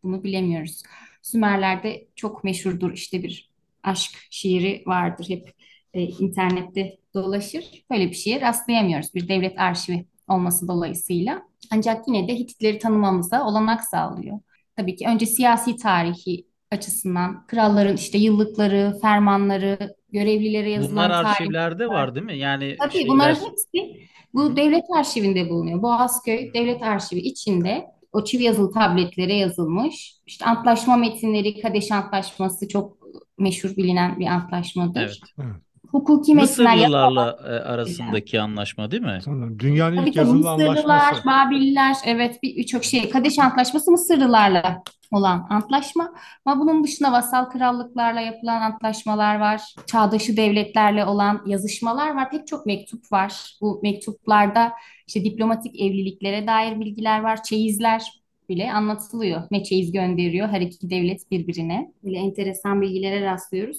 bunu 0.03 0.25
bilemiyoruz. 0.25 0.83
Sümerlerde 1.23 2.07
çok 2.17 2.45
meşhurdur 2.45 2.93
işte 2.93 3.23
bir 3.23 3.51
aşk 3.83 4.11
şiiri 4.31 4.83
vardır 4.87 5.27
hep 5.29 5.55
e, 5.95 6.03
internette 6.03 6.99
dolaşır. 7.15 7.85
Böyle 7.91 8.11
bir 8.11 8.15
şeye 8.15 8.41
rastlayamıyoruz 8.41 9.15
bir 9.15 9.29
devlet 9.29 9.59
arşivi 9.59 10.07
olması 10.29 10.69
dolayısıyla. 10.69 11.43
Ancak 11.73 12.09
yine 12.09 12.29
de 12.29 12.35
Hititleri 12.35 12.79
tanımamıza 12.79 13.47
olanak 13.47 13.85
sağlıyor. 13.85 14.39
Tabii 14.77 14.97
ki 14.97 15.07
önce 15.09 15.27
siyasi 15.27 15.77
tarihi 15.77 16.47
açısından 16.71 17.47
kralların 17.47 17.97
işte 17.97 18.19
yıllıkları, 18.19 18.99
fermanları, 19.03 19.97
görevlilere 20.13 20.67
Bunlar 20.67 20.77
yazılan 20.77 21.09
tarih 21.09 21.31
arşivlerde 21.31 21.89
var 21.89 22.15
değil 22.15 22.27
mi? 22.27 22.39
Yani 22.39 22.77
Tabii 22.81 23.09
bunların 23.09 23.35
şeyler 23.35 23.51
hepsi 23.51 24.09
bu 24.35 24.57
devlet 24.57 24.85
arşivinde 24.99 25.51
bulunuyor. 25.51 25.83
Boğazköy 25.83 26.55
Devlet 26.55 26.83
Arşivi 26.83 27.21
içinde 27.21 27.85
o 28.13 28.25
çivi 28.25 28.43
yazılı 28.43 28.73
tabletlere 28.73 29.35
yazılmış. 29.35 30.15
İşte 30.27 30.45
antlaşma 30.45 30.97
metinleri, 30.97 31.61
Kadeş 31.61 31.93
Antlaşması 31.93 32.69
çok 32.69 32.99
meşhur 33.39 33.77
bilinen 33.77 34.19
bir 34.19 34.27
antlaşmadır. 34.27 35.21
evet. 35.39 35.64
Hukuki 35.95 36.35
metinler 36.35 36.75
Mısırlılarla 36.77 37.39
e, 37.47 37.51
arasındaki 37.51 38.41
anlaşma 38.41 38.91
değil 38.91 39.03
mi? 39.03 39.19
Sanırım 39.25 39.59
dünyanın 39.59 39.97
Tabii 39.97 40.09
ilk 40.09 40.15
tabii 40.15 40.27
yazılı 40.27 40.39
Mısırlılar, 40.39 41.01
anlaşması. 41.01 41.27
Babiller, 41.27 41.97
evet 42.07 42.43
bir- 42.43 42.57
birçok 42.57 42.85
şey. 42.85 43.11
Kadeş 43.11 43.39
Antlaşması 43.39 43.91
Mısırlılarla 43.91 44.83
olan 45.13 45.47
antlaşma. 45.51 46.15
Ama 46.45 46.61
bunun 46.61 46.85
dışında 46.85 47.13
vasal 47.13 47.45
krallıklarla 47.45 48.21
yapılan 48.21 48.61
antlaşmalar 48.61 49.41
var. 49.41 49.61
Çağdaşı 49.87 50.37
devletlerle 50.37 51.05
olan 51.05 51.43
yazışmalar 51.47 52.15
var. 52.15 52.31
Pek 52.31 52.47
çok 52.47 52.67
mektup 52.67 53.13
var. 53.13 53.57
Bu 53.61 53.81
mektuplarda 53.83 54.73
işte 55.07 55.25
diplomatik 55.25 55.81
evliliklere 55.81 56.47
dair 56.47 56.81
bilgiler 56.81 57.21
var. 57.21 57.43
Çeyizler 57.43 58.03
bile 58.49 58.73
anlatılıyor. 58.73 59.43
Ne 59.51 59.65
çeyiz 59.65 59.93
gönderiyor 59.93 60.49
her 60.49 60.61
iki 60.61 60.91
devlet 60.91 61.31
birbirine. 61.31 61.93
Böyle 62.05 62.19
enteresan 62.19 62.81
bilgilere 62.81 63.25
rastlıyoruz. 63.25 63.79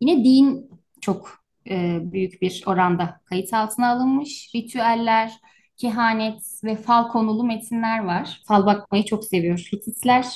Yine 0.00 0.24
din 0.24 0.70
çok 1.00 1.41
e, 1.70 1.98
büyük 2.02 2.42
bir 2.42 2.62
oranda 2.66 3.20
kayıt 3.24 3.54
altına 3.54 3.90
alınmış. 3.90 4.50
Ritüeller, 4.54 5.32
kehanet 5.76 6.42
ve 6.64 6.76
fal 6.76 7.08
konulu 7.08 7.44
metinler 7.44 8.04
var. 8.04 8.40
Fal 8.46 8.66
bakmayı 8.66 9.04
çok 9.04 9.24
seviyor 9.24 9.58
Hititler. 9.72 10.26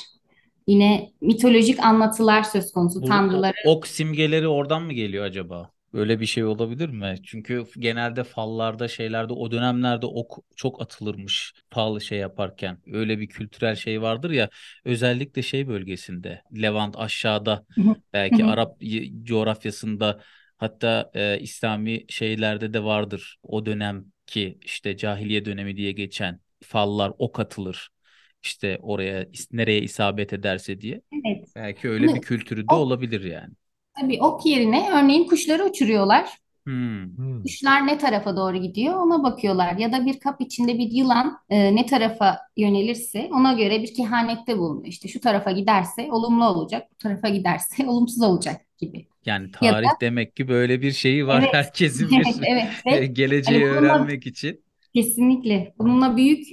Yine 0.67 1.11
mitolojik 1.21 1.79
anlatılar 1.79 2.43
söz 2.43 2.71
konusu. 2.71 3.01
Bu 3.01 3.05
Tanrıları 3.05 3.53
ok 3.65 3.87
simgeleri 3.87 4.47
oradan 4.47 4.83
mı 4.83 4.93
geliyor 4.93 5.25
acaba? 5.25 5.71
Böyle 5.93 6.19
bir 6.19 6.25
şey 6.25 6.45
olabilir 6.45 6.89
mi? 6.89 7.15
Çünkü 7.23 7.65
genelde 7.79 8.23
fallarda 8.23 8.87
şeylerde 8.87 9.33
o 9.33 9.51
dönemlerde 9.51 10.05
ok 10.05 10.37
çok 10.55 10.81
atılırmış 10.81 11.53
fal 11.69 11.99
şey 11.99 12.19
yaparken. 12.19 12.77
Öyle 12.93 13.19
bir 13.19 13.27
kültürel 13.27 13.75
şey 13.75 14.01
vardır 14.01 14.31
ya 14.31 14.49
özellikle 14.85 15.41
şey 15.41 15.67
bölgesinde 15.67 16.41
Levant 16.61 16.97
aşağıda 16.97 17.65
belki. 18.13 18.45
Arap 18.45 18.81
coğrafyasında 19.23 20.21
hatta 20.57 21.11
e, 21.13 21.39
İslami 21.39 22.05
şeylerde 22.09 22.73
de 22.73 22.83
vardır. 22.83 23.37
O 23.43 23.65
dönemki 23.65 24.59
işte 24.63 24.97
cahiliye 24.97 25.45
dönemi 25.45 25.77
diye 25.77 25.91
geçen 25.91 26.39
fallar 26.63 27.13
ok 27.17 27.39
atılır. 27.39 27.89
İşte 28.43 28.77
oraya 28.81 29.27
nereye 29.51 29.81
isabet 29.81 30.33
ederse 30.33 30.81
diye. 30.81 31.01
Evet. 31.11 31.55
Belki 31.55 31.89
öyle 31.89 32.13
bir 32.13 32.21
Bunu 32.21 32.23
kültürü 32.23 32.69
de 32.69 32.75
ok, 32.75 32.75
olabilir 32.75 33.21
yani. 33.23 33.53
tabii 34.01 34.19
ok 34.23 34.45
yerine 34.45 34.89
örneğin 34.91 35.27
kuşları 35.27 35.65
uçuruyorlar. 35.65 36.37
Hmm. 36.65 37.15
Hmm. 37.17 37.43
Kuşlar 37.43 37.87
ne 37.87 37.97
tarafa 37.97 38.35
doğru 38.37 38.57
gidiyor 38.57 38.95
ona 38.95 39.23
bakıyorlar. 39.23 39.73
Ya 39.77 39.91
da 39.91 40.05
bir 40.05 40.19
kap 40.19 40.41
içinde 40.41 40.77
bir 40.77 40.91
yılan 40.91 41.37
e, 41.49 41.75
ne 41.75 41.85
tarafa 41.85 42.39
yönelirse 42.57 43.29
ona 43.33 43.53
göre 43.53 43.81
bir 43.83 43.93
kehanette 43.95 44.57
bulunuyor. 44.57 44.85
İşte 44.87 45.07
şu 45.07 45.21
tarafa 45.21 45.51
giderse 45.51 46.11
olumlu 46.11 46.45
olacak, 46.45 46.87
bu 46.91 46.95
tarafa 46.97 47.29
giderse 47.29 47.87
olumsuz 47.89 48.21
olacak 48.23 48.61
gibi. 48.77 49.07
Yani 49.25 49.49
Ya 49.61 49.71
da 49.71 49.75
tarih 49.75 49.89
demek 50.01 50.35
ki 50.35 50.47
böyle 50.47 50.81
bir 50.81 50.91
şeyi 50.91 51.27
var 51.27 51.39
evet, 51.39 51.53
herkesin 51.53 52.09
evet, 52.15 52.41
bir 52.41 52.47
evet 52.47 52.67
ve 52.85 52.91
hani 52.91 53.13
geleceği 53.13 53.61
bununla 53.61 53.75
öğrenmek 53.75 54.27
için. 54.27 54.61
Kesinlikle. 54.95 55.73
Bununla 55.79 56.17
büyük 56.17 56.47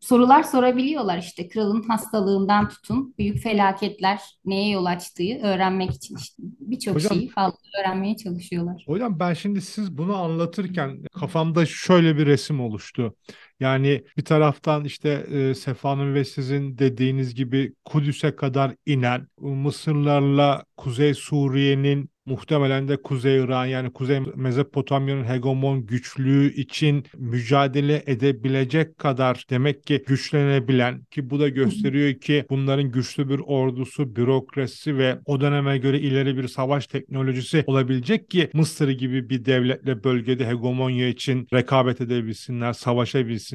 sorular 0.00 0.42
sorabiliyorlar 0.42 1.18
işte 1.18 1.48
kralın 1.48 1.82
hastalığından 1.82 2.68
tutun 2.68 3.14
büyük 3.18 3.38
felaketler 3.38 4.20
neye 4.44 4.70
yol 4.70 4.84
açtığı 4.84 5.38
öğrenmek 5.42 5.90
için 5.90 6.16
işte 6.16 6.42
birçok 6.42 7.00
şeyi 7.00 7.28
fazla 7.28 7.58
öğrenmeye 7.80 8.16
çalışıyorlar. 8.16 8.84
Hocam 8.86 9.18
ben 9.20 9.34
şimdi 9.34 9.60
siz 9.60 9.98
bunu 9.98 10.16
anlatırken 10.16 11.02
kafamda 11.12 11.66
şöyle 11.66 12.16
bir 12.16 12.26
resim 12.26 12.60
oluştu. 12.60 13.16
Yani 13.60 14.04
bir 14.16 14.24
taraftan 14.24 14.84
işte 14.84 15.26
e, 15.30 15.54
Sefa'nın 15.54 16.14
ve 16.14 16.24
sizin 16.24 16.78
dediğiniz 16.78 17.34
gibi 17.34 17.74
Kudüs'e 17.84 18.36
kadar 18.36 18.74
inen 18.86 19.28
Mısırlarla 19.40 20.64
Kuzey 20.76 21.14
Suriye'nin 21.14 22.10
muhtemelen 22.26 22.88
de 22.88 22.96
Kuzey 23.02 23.36
İran 23.38 23.66
yani 23.66 23.92
Kuzey 23.92 24.20
Mezopotamya'nın 24.34 25.24
hegemon 25.24 25.86
güçlüğü 25.86 26.52
için 26.52 27.04
mücadele 27.16 28.02
edebilecek 28.06 28.98
kadar 28.98 29.44
demek 29.50 29.84
ki 29.84 30.04
güçlenebilen 30.06 31.04
ki 31.04 31.30
bu 31.30 31.40
da 31.40 31.48
gösteriyor 31.48 32.14
ki 32.14 32.44
bunların 32.50 32.90
güçlü 32.90 33.28
bir 33.28 33.40
ordusu, 33.46 34.16
bürokrasi 34.16 34.98
ve 34.98 35.18
o 35.26 35.40
döneme 35.40 35.78
göre 35.78 36.00
ileri 36.00 36.36
bir 36.36 36.48
savaş 36.48 36.86
teknolojisi 36.86 37.64
olabilecek 37.66 38.30
ki 38.30 38.50
Mısır 38.54 38.88
gibi 38.88 39.30
bir 39.30 39.44
devletle 39.44 40.04
bölgede 40.04 40.46
hegemonya 40.46 41.08
için 41.08 41.48
rekabet 41.52 42.00
edebilsinler, 42.00 42.72
savaşabilsinler. 42.72 43.45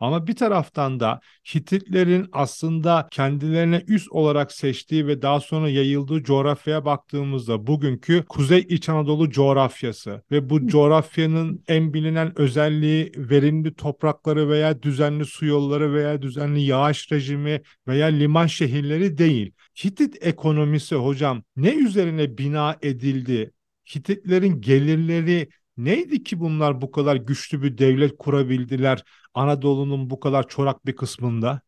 Ama 0.00 0.26
bir 0.26 0.36
taraftan 0.36 1.00
da 1.00 1.20
Hititlerin 1.54 2.26
aslında 2.32 3.08
kendilerine 3.10 3.84
üst 3.88 4.12
olarak 4.12 4.52
seçtiği 4.52 5.06
ve 5.06 5.22
daha 5.22 5.40
sonra 5.40 5.68
yayıldığı 5.68 6.22
coğrafyaya 6.22 6.84
baktığımızda 6.84 7.66
bugünkü 7.66 8.24
Kuzey 8.28 8.66
İç 8.68 8.88
Anadolu 8.88 9.30
coğrafyası 9.30 10.22
ve 10.30 10.50
bu 10.50 10.66
coğrafyanın 10.66 11.64
en 11.68 11.94
bilinen 11.94 12.38
özelliği 12.38 13.12
verimli 13.16 13.74
toprakları 13.74 14.48
veya 14.48 14.82
düzenli 14.82 15.24
su 15.24 15.46
yolları 15.46 15.94
veya 15.94 16.22
düzenli 16.22 16.60
yağış 16.60 17.12
rejimi 17.12 17.62
veya 17.88 18.06
liman 18.06 18.46
şehirleri 18.46 19.18
değil. 19.18 19.52
Hitit 19.84 20.26
ekonomisi 20.26 20.94
hocam 20.94 21.42
ne 21.56 21.74
üzerine 21.74 22.38
bina 22.38 22.76
edildi? 22.82 23.52
Hititlerin 23.94 24.60
gelirleri 24.60 25.48
neydi 25.78 26.22
ki 26.24 26.40
bunlar 26.40 26.80
bu 26.80 26.90
kadar 26.90 27.16
güçlü 27.16 27.62
bir 27.62 27.78
devlet 27.78 28.18
kurabildiler 28.18 29.04
Anadolu'nun 29.34 30.10
bu 30.10 30.20
kadar 30.20 30.48
çorak 30.48 30.86
bir 30.86 30.96
kısmında? 30.96 31.60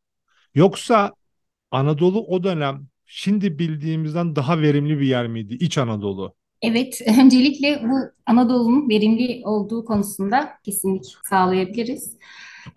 Yoksa 0.54 1.14
Anadolu 1.70 2.26
o 2.26 2.44
dönem 2.44 2.86
şimdi 3.06 3.58
bildiğimizden 3.58 4.36
daha 4.36 4.60
verimli 4.60 5.00
bir 5.00 5.06
yer 5.06 5.28
miydi 5.28 5.54
İç 5.54 5.78
Anadolu? 5.78 6.34
Evet, 6.62 7.00
öncelikle 7.20 7.82
bu 7.84 7.96
Anadolu'nun 8.26 8.88
verimli 8.88 9.42
olduğu 9.44 9.84
konusunda 9.84 10.50
kesinlik 10.64 11.04
sağlayabiliriz. 11.24 12.16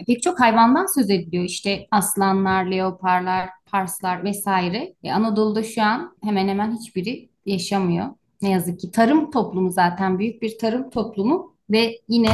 Pek 0.07 0.23
çok 0.23 0.39
hayvandan 0.39 0.85
söz 0.95 1.09
ediliyor. 1.09 1.43
İşte 1.43 1.87
aslanlar, 1.91 2.65
leoparlar, 2.65 3.49
parslar 3.65 4.23
vesaire. 4.23 4.95
E, 5.03 5.11
Anadolu'da 5.11 5.63
şu 5.63 5.81
an 5.81 6.17
hemen 6.23 6.47
hemen 6.47 6.77
hiçbiri 6.77 7.29
yaşamıyor. 7.45 8.07
Ne 8.43 8.50
yazık 8.50 8.79
ki 8.79 8.91
tarım 8.91 9.31
toplumu 9.31 9.71
zaten 9.71 10.19
büyük 10.19 10.41
bir 10.41 10.57
tarım 10.57 10.89
toplumu 10.89 11.55
ve 11.69 12.00
yine 12.07 12.29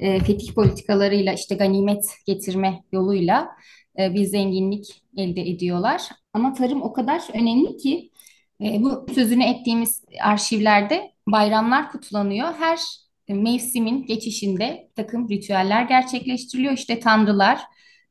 e, 0.00 0.20
fetih 0.20 0.54
politikalarıyla 0.54 1.32
işte 1.32 1.54
ganimet 1.54 2.04
getirme 2.26 2.84
yoluyla 2.92 3.50
e, 3.98 4.14
bir 4.14 4.24
zenginlik 4.24 5.02
elde 5.16 5.40
ediyorlar. 5.42 6.02
Ama 6.32 6.52
tarım 6.52 6.82
o 6.82 6.92
kadar 6.92 7.22
önemli 7.34 7.76
ki 7.76 8.10
e, 8.60 8.82
bu 8.82 9.06
sözünü 9.14 9.44
ettiğimiz 9.44 10.04
arşivlerde 10.22 11.12
bayramlar 11.26 11.92
kutlanıyor. 11.92 12.48
Her 12.58 12.78
mevsimin 13.28 14.06
geçişinde 14.06 14.90
takım 14.96 15.28
ritüeller 15.28 15.82
gerçekleştiriliyor. 15.82 16.72
İşte 16.72 17.00
tanrılar 17.00 17.60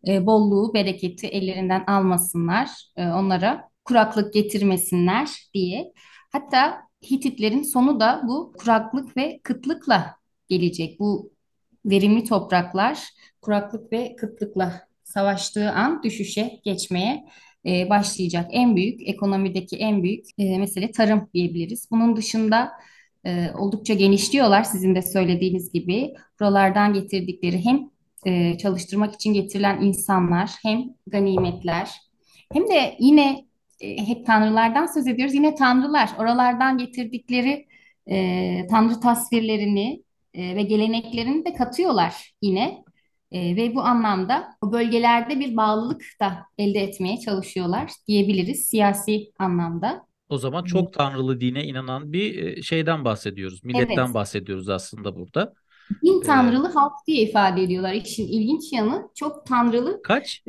e, 0.07 0.25
bolluğu, 0.25 0.73
bereketi 0.73 1.27
ellerinden 1.27 1.83
almasınlar, 1.87 2.69
e, 2.97 3.07
onlara 3.07 3.69
kuraklık 3.85 4.33
getirmesinler 4.33 5.29
diye. 5.53 5.93
Hatta 6.31 6.92
Hititlerin 7.11 7.63
sonu 7.63 7.99
da 7.99 8.21
bu 8.27 8.53
kuraklık 8.57 9.17
ve 9.17 9.39
kıtlıkla 9.43 10.15
gelecek. 10.49 10.99
Bu 10.99 11.31
verimli 11.85 12.23
topraklar 12.23 12.99
kuraklık 13.41 13.91
ve 13.91 14.15
kıtlıkla 14.15 14.87
savaştığı 15.03 15.71
an 15.71 16.03
düşüşe 16.03 16.59
geçmeye 16.63 17.25
e, 17.65 17.89
başlayacak. 17.89 18.47
En 18.51 18.75
büyük 18.75 19.07
ekonomideki 19.07 19.77
en 19.77 20.03
büyük 20.03 20.25
e, 20.37 20.57
mesele 20.57 20.91
tarım 20.91 21.29
diyebiliriz. 21.33 21.87
Bunun 21.91 22.15
dışında 22.15 22.71
e, 23.25 23.51
oldukça 23.57 23.93
genişliyorlar 23.93 24.63
sizin 24.63 24.95
de 24.95 25.01
söylediğiniz 25.01 25.71
gibi. 25.71 26.13
Buralardan 26.39 26.93
getirdikleri 26.93 27.65
hem 27.65 27.89
e, 28.25 28.57
çalıştırmak 28.57 29.15
için 29.15 29.33
getirilen 29.33 29.81
insanlar 29.81 30.51
hem 30.63 30.83
ganimetler 31.07 31.89
hem 32.53 32.67
de 32.67 32.95
yine 32.99 33.45
e, 33.81 33.97
hep 34.07 34.25
tanrılardan 34.25 34.85
söz 34.85 35.07
ediyoruz. 35.07 35.33
Yine 35.35 35.55
tanrılar 35.55 36.09
oralardan 36.17 36.77
getirdikleri 36.77 37.67
e, 38.07 38.67
tanrı 38.69 38.99
tasvirlerini 38.99 40.03
e, 40.33 40.55
ve 40.55 40.61
geleneklerini 40.63 41.45
de 41.45 41.53
katıyorlar 41.53 42.33
yine. 42.41 42.83
E, 43.31 43.55
ve 43.55 43.75
bu 43.75 43.81
anlamda 43.81 44.47
o 44.61 44.71
bölgelerde 44.71 45.39
bir 45.39 45.57
bağlılık 45.57 46.03
da 46.21 46.37
elde 46.57 46.79
etmeye 46.79 47.19
çalışıyorlar 47.19 47.91
diyebiliriz 48.07 48.65
siyasi 48.69 49.31
anlamda. 49.39 50.05
O 50.29 50.37
zaman 50.37 50.63
çok 50.63 50.93
tanrılı 50.93 51.39
dine 51.41 51.63
inanan 51.63 52.13
bir 52.13 52.43
e, 52.57 52.61
şeyden 52.61 53.05
bahsediyoruz. 53.05 53.63
Milletten 53.63 54.07
Evet. 54.07 54.13
bahsediyoruz 54.13 54.69
aslında 54.69 55.15
burada. 55.15 55.53
Bin 55.89 56.21
Ee, 56.21 56.25
tanrılı 56.25 56.67
halk 56.73 56.93
diye 57.07 57.21
ifade 57.29 57.63
ediyorlar. 57.63 57.93
İşin 57.93 58.27
ilginç 58.27 58.73
yanı 58.73 59.09
çok 59.15 59.45
tanrılı, 59.45 60.01
kaç? 60.03 60.43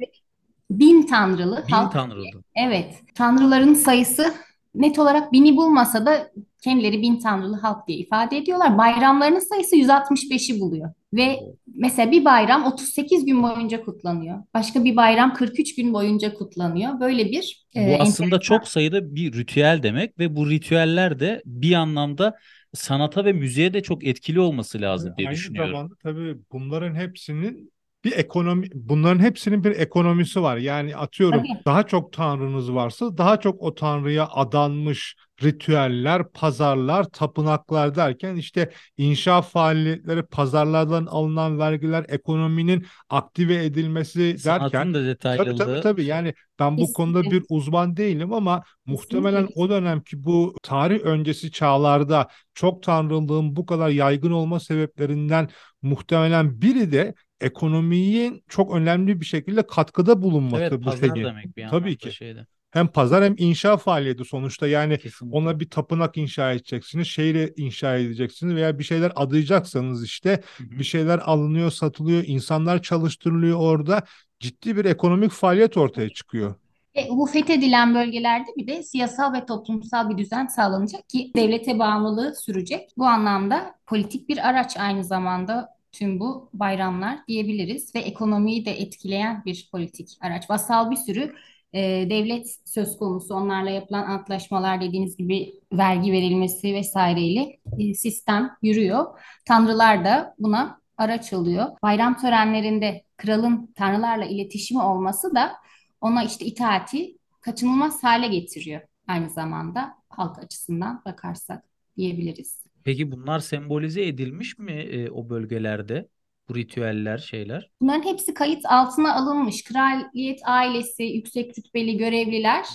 Bin 0.71 1.03
tanrılı 1.07 1.65
Bin 1.69 1.73
halk. 1.73 1.93
tanrılı. 1.93 2.25
Evet, 2.57 2.95
tanrıların 3.15 3.75
sayısı 3.75 4.35
net 4.75 4.99
olarak 4.99 5.33
bini 5.33 5.57
bulmasa 5.57 6.07
da 6.07 6.31
kendileri 6.65 7.03
bin 7.03 7.19
tanrılı 7.21 7.57
halk 7.57 7.89
diye 7.89 7.99
ifade 7.99 8.37
ediyorlar. 8.37 8.79
Bayramlarının 8.79 9.39
sayısı 9.39 9.77
165'i 9.77 10.61
buluyor. 10.61 10.91
Ve 11.13 11.41
mesela 11.77 12.11
bir 12.11 12.25
bayram 12.25 12.65
38 12.65 13.25
gün 13.25 13.43
boyunca 13.43 13.85
kutlanıyor. 13.85 14.39
Başka 14.55 14.85
bir 14.85 14.97
bayram 14.97 15.35
43 15.35 15.75
gün 15.75 15.95
boyunca 15.95 16.35
kutlanıyor. 16.35 17.01
Böyle 17.01 17.25
bir 17.31 17.67
e, 17.77 17.87
Bu 17.99 18.03
aslında 18.03 18.37
enteresan- 18.37 18.41
çok 18.41 18.69
sayıda 18.69 19.15
bir 19.15 19.33
ritüel 19.33 19.81
demek 19.83 20.19
ve 20.19 20.37
bu 20.37 20.51
ritüeller 20.51 21.21
de 21.21 21.43
bir 21.47 21.73
anlamda 21.75 22.37
sanata 22.75 23.25
ve 23.25 23.33
müziğe 23.33 23.75
de 23.75 23.83
çok 23.83 24.05
etkili 24.05 24.41
olması 24.41 24.81
lazım 24.81 25.15
diye 25.19 25.29
Aynı 25.29 25.37
düşünüyorum. 25.37 25.71
zamanda 25.73 25.95
tabii 26.03 26.37
bunların 26.53 26.95
hepsinin 26.95 27.73
bir 28.05 28.13
ekonomi 28.13 28.69
bunların 28.75 29.19
hepsinin 29.19 29.65
bir 29.65 29.71
ekonomisi 29.71 30.43
var. 30.43 30.57
Yani 30.57 30.97
atıyorum 30.97 31.39
Tabii. 31.39 31.65
daha 31.67 31.87
çok 31.87 32.13
tanrınız 32.13 32.73
varsa 32.75 33.19
daha 33.19 33.41
çok 33.41 33.63
o 33.63 33.75
tanrıya 33.75 34.29
adanmış 34.31 35.17
ritüeller, 35.43 36.33
pazarlar, 36.33 37.05
tapınaklar 37.05 37.95
derken 37.95 38.37
işte 38.37 38.71
inşa 38.97 39.43
faaliyetleri, 39.43 40.23
pazarlardan 40.23 41.07
alınan 41.07 41.59
vergiler, 41.59 42.05
ekonominin 42.09 42.87
aktive 43.09 43.65
edilmesi 43.65 44.37
derken 44.45 44.95
da 44.95 44.99
Tabii 44.99 45.07
detaylılığı. 45.07 45.57
tabii 45.57 45.81
tabii 45.81 46.05
yani 46.05 46.35
ben 46.59 46.81
bu 46.81 46.93
konuda 46.93 47.23
Kesinlikle. 47.23 47.41
bir 47.41 47.57
uzman 47.57 47.97
değilim 47.97 48.33
ama 48.33 48.63
muhtemelen 48.87 49.47
Kesinlikle. 49.47 49.61
o 49.63 49.69
dönemki 49.69 50.25
bu 50.25 50.55
tarih 50.63 51.01
öncesi 51.01 51.51
çağlarda 51.53 52.29
çok 52.55 52.83
tanrılığın 52.83 53.57
bu 53.57 53.67
kadar 53.67 53.89
yaygın 53.89 54.31
olma 54.31 54.61
sebeplerinden 54.61 55.49
muhtemelen 55.83 56.61
biri 56.63 56.93
de 56.93 57.15
ekonomiye 57.41 58.33
çok 58.49 58.75
önemli 58.77 59.21
bir 59.21 59.27
şekilde 59.27 59.67
katkıda 59.67 60.23
bulunması 60.23 60.63
Evet 60.63 60.73
bu 60.73 60.81
pazar 60.81 61.15
şeyin. 61.15 61.15
demek 61.29 61.57
bir 61.57 61.69
Tabii 61.69 61.97
ki. 61.99 62.13
şeyde. 62.13 62.47
Hem 62.71 62.87
pazar 62.89 63.25
hem 63.25 63.35
inşa 63.39 63.77
faaliyeti 63.77 64.25
sonuçta 64.25 64.67
yani 64.69 64.99
Kesinlikle. 64.99 65.37
ona 65.39 65.61
bir 65.61 65.71
tapınak 65.71 66.17
inşa 66.17 66.53
edeceksiniz, 66.53 67.07
şehri 67.09 67.53
inşa 67.57 67.97
edeceksiniz 67.97 68.55
veya 68.55 68.79
bir 68.79 68.85
şeyler 68.85 69.13
adayacaksanız 69.17 70.05
işte 70.05 70.41
Hı 70.57 70.65
hı. 70.65 70.71
bir 70.79 70.85
şeyler 70.85 71.19
alınıyor, 71.25 71.71
satılıyor, 71.71 72.25
insanlar 72.27 72.83
çalıştırılıyor 72.83 73.59
orada. 73.59 74.03
Ciddi 74.41 74.77
bir 74.77 74.85
ekonomik 74.85 75.31
faaliyet 75.31 75.77
ortaya 75.77 76.09
çıkıyor. 76.11 76.55
E, 76.97 77.09
bu 77.11 77.27
fethedilen 77.27 77.95
bölgelerde 77.95 78.51
bir 78.57 78.67
de 78.67 78.83
siyasal 78.83 79.33
ve 79.35 79.47
toplumsal 79.47 80.11
bir 80.11 80.19
düzen 80.19 80.47
sağlanacak 80.47 81.09
ki 81.09 81.33
devlete 81.37 81.79
bağımlılığı 81.79 82.35
sürecek. 82.35 82.91
Bu 82.97 83.07
anlamda 83.07 83.75
politik 83.87 84.29
bir 84.29 84.49
araç 84.49 84.77
aynı 84.77 85.05
zamanda 85.05 85.69
tüm 85.95 86.21
bu 86.21 86.51
bayramlar 86.53 87.19
diyebiliriz 87.29 87.95
ve 87.95 87.99
ekonomiyi 87.99 88.65
de 88.65 88.71
etkileyen 88.71 89.43
bir 89.45 89.69
politik 89.73 90.09
araç. 90.21 90.51
Vasal 90.51 90.91
bir 90.91 90.97
sürü 90.97 91.35
e, 91.73 91.81
devlet 92.11 92.57
söz 92.65 92.97
konusu 92.97 93.35
onlarla 93.35 93.71
yapılan 93.71 94.03
antlaşmalar 94.03 94.81
dediğiniz 94.81 95.17
gibi 95.17 95.55
vergi 95.73 96.13
verilmesi 96.13 96.75
vesaireyle 96.75 97.59
e, 97.79 97.95
sistem 97.95 98.51
yürüyor. 98.63 99.21
Tanrılar 99.47 100.05
da 100.05 100.35
buna 100.39 100.81
araç 100.97 101.33
oluyor. 101.33 101.67
Bayram 101.83 102.17
törenlerinde 102.17 103.05
kralın 103.17 103.73
tanrılarla 103.77 104.25
iletişimi 104.25 104.83
olması 104.83 105.35
da 105.35 105.53
ona 106.01 106.25
işte 106.25 106.45
itaati 106.45 107.19
kaçınılmaz 107.41 108.05
hale 108.05 108.29
getiriyor 108.29 108.81
aynı 109.09 109.31
zamanda 109.31 109.95
halk 110.09 110.39
açısından 110.39 111.03
bakarsak 111.05 111.65
diyebiliriz. 111.97 112.64
Peki 112.85 113.13
bunlar 113.13 113.39
sembolize 113.39 114.07
edilmiş 114.07 114.59
mi 114.59 114.73
e, 114.73 115.11
o 115.11 115.29
bölgelerde? 115.29 116.09
bu 116.49 116.55
ritüeller, 116.55 117.19
şeyler? 117.19 117.71
Bunların 117.81 118.03
hepsi 118.03 118.35
kayıt 118.35 118.67
altına 118.67 119.15
alınmış. 119.15 119.65
Kraliyet 119.65 120.41
ailesi, 120.45 121.03
yüksek 121.03 121.59
rütbeli 121.59 121.97
görevliler 121.97 122.67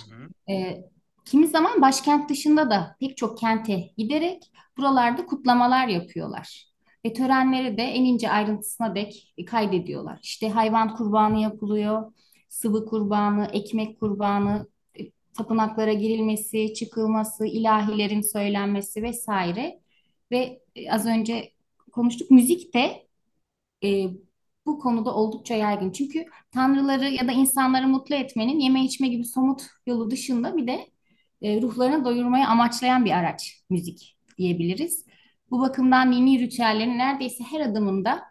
e, 0.50 0.84
kimi 1.24 1.46
zaman 1.46 1.82
başkent 1.82 2.30
dışında 2.30 2.70
da 2.70 2.96
pek 3.00 3.16
çok 3.16 3.38
kente 3.38 3.90
giderek 3.96 4.52
buralarda 4.78 5.26
kutlamalar 5.26 5.88
yapıyorlar. 5.88 6.70
Ve 7.04 7.12
törenleri 7.12 7.76
de 7.76 7.82
en 7.82 8.04
ince 8.04 8.30
ayrıntısına 8.30 8.94
dek 8.94 9.34
kaydediyorlar. 9.46 10.18
İşte 10.22 10.50
hayvan 10.50 10.96
kurbanı 10.96 11.40
yapılıyor, 11.40 12.12
sıvı 12.48 12.86
kurbanı, 12.86 13.50
ekmek 13.52 14.00
kurbanı, 14.00 14.66
e, 15.00 15.10
tapınaklara 15.38 15.92
girilmesi, 15.92 16.74
çıkılması, 16.74 17.46
ilahilerin 17.46 18.20
söylenmesi 18.20 19.02
vesaire. 19.02 19.80
Ve 20.30 20.62
e, 20.76 20.90
az 20.92 21.06
önce 21.06 21.52
konuştuk 21.92 22.30
müzik 22.30 22.74
de 22.74 23.06
e, 23.84 24.06
bu 24.66 24.78
konuda 24.78 25.14
oldukça 25.14 25.54
yaygın. 25.54 25.92
Çünkü 25.92 26.24
tanrıları 26.50 27.08
ya 27.08 27.28
da 27.28 27.32
insanları 27.32 27.88
mutlu 27.88 28.14
etmenin 28.14 28.60
yeme 28.60 28.84
içme 28.84 29.08
gibi 29.08 29.24
somut 29.24 29.62
yolu 29.86 30.10
dışında 30.10 30.56
bir 30.56 30.66
de 30.66 30.90
e, 31.42 31.62
ruhlarını 31.62 32.04
doyurmayı 32.04 32.46
amaçlayan 32.46 33.04
bir 33.04 33.10
araç 33.10 33.62
müzik 33.70 34.18
diyebiliriz. 34.38 35.06
Bu 35.50 35.60
bakımdan 35.60 36.12
dini 36.12 36.40
ritüellerin 36.40 36.98
neredeyse 36.98 37.44
her 37.44 37.60
adımında 37.60 38.22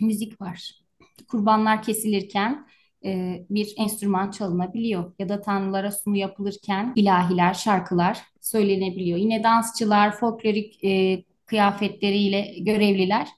müzik 0.00 0.40
var. 0.40 0.80
Kurbanlar 1.28 1.82
kesilirken 1.82 2.66
e, 3.04 3.42
bir 3.50 3.74
enstrüman 3.76 4.30
çalınabiliyor 4.30 5.12
ya 5.18 5.28
da 5.28 5.40
tanrılara 5.40 5.92
sunu 5.92 6.16
yapılırken 6.16 6.92
ilahiler, 6.96 7.54
şarkılar 7.54 8.18
söylenebiliyor. 8.40 9.18
Yine 9.18 9.44
dansçılar, 9.44 10.16
folklorik 10.16 10.84
e, 10.84 11.24
kıyafetleriyle 11.46 12.54
görevliler 12.58 13.28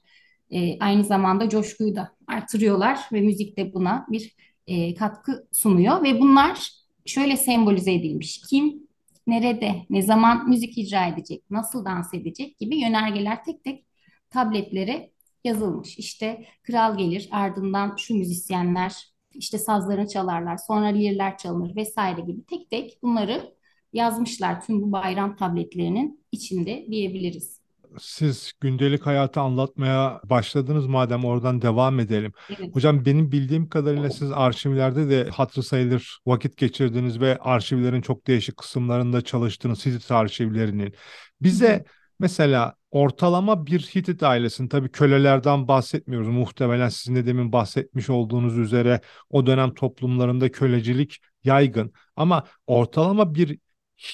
e, 0.51 0.79
aynı 0.79 1.03
zamanda 1.03 1.49
coşkuyu 1.49 1.95
da 1.95 2.11
artırıyorlar 2.27 2.99
ve 3.13 3.21
müzik 3.21 3.57
de 3.57 3.73
buna 3.73 4.05
bir 4.09 4.35
e, 4.67 4.95
katkı 4.95 5.47
sunuyor 5.51 6.03
ve 6.03 6.19
bunlar 6.19 6.71
şöyle 7.05 7.37
sembolize 7.37 7.93
edilmiş. 7.93 8.41
Kim, 8.49 8.87
nerede, 9.27 9.75
ne 9.89 10.01
zaman 10.01 10.49
müzik 10.49 10.77
icra 10.77 11.07
edecek, 11.07 11.43
nasıl 11.49 11.85
dans 11.85 12.13
edecek 12.13 12.57
gibi 12.59 12.75
yönergeler 12.75 13.43
tek 13.43 13.63
tek 13.63 13.85
tabletlere 14.29 15.11
yazılmış. 15.43 15.97
İşte 15.97 16.45
kral 16.63 16.97
gelir, 16.97 17.29
ardından 17.31 17.95
şu 17.95 18.15
müzisyenler 18.15 19.12
işte 19.35 19.57
sazlarını 19.57 20.07
çalarlar, 20.07 20.57
sonra 20.57 20.85
lirler 20.85 21.37
çalınır 21.37 21.75
vesaire 21.75 22.21
gibi 22.21 22.45
tek 22.45 22.69
tek 22.69 22.99
bunları 23.03 23.53
yazmışlar 23.93 24.61
tüm 24.61 24.81
bu 24.81 24.91
bayram 24.91 25.35
tabletlerinin 25.35 26.23
içinde 26.31 26.85
diyebiliriz 26.91 27.63
siz 27.99 28.53
gündelik 28.61 29.05
hayatı 29.05 29.39
anlatmaya 29.41 30.21
başladınız 30.23 30.87
madem 30.87 31.25
oradan 31.25 31.61
devam 31.61 31.99
edelim. 31.99 32.33
Evet. 32.49 32.75
Hocam 32.75 33.05
benim 33.05 33.31
bildiğim 33.31 33.69
kadarıyla 33.69 34.09
siz 34.09 34.31
arşivlerde 34.31 35.09
de 35.09 35.29
hatırı 35.29 35.63
sayılır 35.63 36.19
vakit 36.25 36.57
geçirdiniz 36.57 37.21
ve 37.21 37.37
arşivlerin 37.37 38.01
çok 38.01 38.27
değişik 38.27 38.57
kısımlarında 38.57 39.21
çalıştınız. 39.21 39.85
Hitit 39.85 40.11
arşivlerinin. 40.11 40.93
Bize 41.41 41.85
mesela 42.19 42.75
ortalama 42.93 43.65
bir 43.65 43.79
Hitit 43.79 44.23
ailesinin 44.23 44.67
tabii 44.67 44.91
kölelerden 44.91 45.67
bahsetmiyoruz. 45.67 46.27
Muhtemelen 46.27 46.89
sizin 46.89 47.15
de 47.15 47.25
demin 47.25 47.51
bahsetmiş 47.51 48.09
olduğunuz 48.09 48.57
üzere 48.57 49.01
o 49.29 49.45
dönem 49.45 49.73
toplumlarında 49.73 50.51
kölecilik 50.51 51.19
yaygın. 51.43 51.93
Ama 52.15 52.43
ortalama 52.67 53.35
bir 53.35 53.59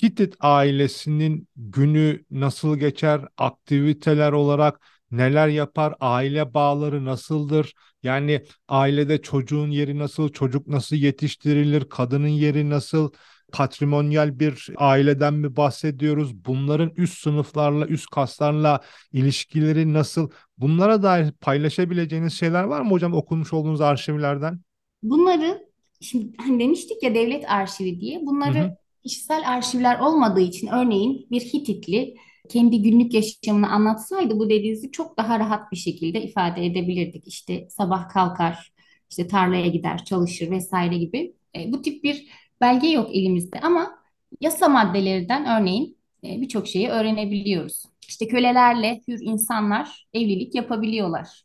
Hitit 0.03 0.35
ailesinin 0.39 1.47
günü 1.55 2.25
nasıl 2.31 2.77
geçer, 2.77 3.21
aktiviteler 3.37 4.31
olarak 4.31 4.81
neler 5.11 5.47
yapar, 5.47 5.95
aile 5.99 6.53
bağları 6.53 7.05
nasıldır? 7.05 7.73
Yani 8.03 8.43
ailede 8.67 9.21
çocuğun 9.21 9.69
yeri 9.69 9.99
nasıl, 9.99 10.29
çocuk 10.29 10.67
nasıl 10.67 10.95
yetiştirilir, 10.95 11.89
kadının 11.89 12.27
yeri 12.27 12.69
nasıl? 12.69 13.11
Patrimonyal 13.51 14.39
bir 14.39 14.67
aileden 14.77 15.33
mi 15.33 15.55
bahsediyoruz? 15.55 16.45
Bunların 16.45 16.91
üst 16.97 17.17
sınıflarla, 17.19 17.87
üst 17.87 18.09
kaslarla 18.09 18.81
ilişkileri 19.13 19.93
nasıl? 19.93 20.29
Bunlara 20.57 21.03
dair 21.03 21.31
paylaşabileceğiniz 21.31 22.33
şeyler 22.33 22.63
var 22.63 22.81
mı 22.81 22.91
hocam 22.91 23.13
okumuş 23.13 23.53
olduğunuz 23.53 23.81
arşivlerden? 23.81 24.59
Bunları 25.03 25.69
şimdi 26.01 26.37
hani 26.37 26.59
demiştik 26.59 27.03
ya 27.03 27.15
devlet 27.15 27.51
arşivi 27.51 28.01
diye 28.01 28.25
bunları 28.25 28.59
hı 28.59 28.63
hı 28.63 28.77
kişisel 29.03 29.43
arşivler 29.49 29.99
olmadığı 29.99 30.39
için 30.41 30.67
örneğin 30.67 31.27
bir 31.31 31.41
Hititli 31.41 32.15
kendi 32.49 32.81
günlük 32.81 33.13
yaşamını 33.13 33.69
anlatsaydı 33.69 34.39
bu 34.39 34.49
dediğinizi 34.49 34.91
çok 34.91 35.17
daha 35.17 35.39
rahat 35.39 35.71
bir 35.71 35.77
şekilde 35.77 36.23
ifade 36.23 36.65
edebilirdik. 36.65 37.27
İşte 37.27 37.67
sabah 37.69 38.09
kalkar, 38.09 38.73
işte 39.09 39.27
tarlaya 39.27 39.67
gider, 39.67 40.05
çalışır 40.05 40.51
vesaire 40.51 40.97
gibi. 40.97 41.33
E, 41.55 41.71
bu 41.71 41.81
tip 41.81 42.03
bir 42.03 42.27
belge 42.61 42.87
yok 42.87 43.15
elimizde 43.15 43.59
ama 43.59 43.99
yasa 44.41 44.69
maddelerinden 44.69 45.61
örneğin 45.61 45.97
e, 46.23 46.41
birçok 46.41 46.67
şeyi 46.67 46.89
öğrenebiliyoruz. 46.89 47.83
İşte 48.07 48.27
kölelerle 48.27 49.01
hür 49.07 49.19
insanlar 49.21 50.07
evlilik 50.13 50.55
yapabiliyorlar. 50.55 51.43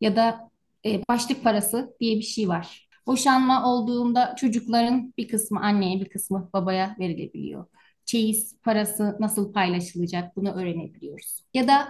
Ya 0.00 0.16
da 0.16 0.50
e, 0.86 1.02
başlık 1.08 1.44
parası 1.44 1.96
diye 2.00 2.16
bir 2.16 2.22
şey 2.22 2.48
var. 2.48 2.88
Boşanma 3.06 3.72
olduğunda 3.72 4.34
çocukların 4.36 5.14
bir 5.18 5.28
kısmı 5.28 5.60
anneye 5.60 6.00
bir 6.00 6.08
kısmı 6.08 6.50
babaya 6.52 6.96
verilebiliyor. 6.98 7.66
Çeyiz 8.04 8.56
parası 8.62 9.16
nasıl 9.20 9.52
paylaşılacak 9.52 10.36
bunu 10.36 10.52
öğrenebiliyoruz. 10.52 11.44
Ya 11.54 11.68
da 11.68 11.88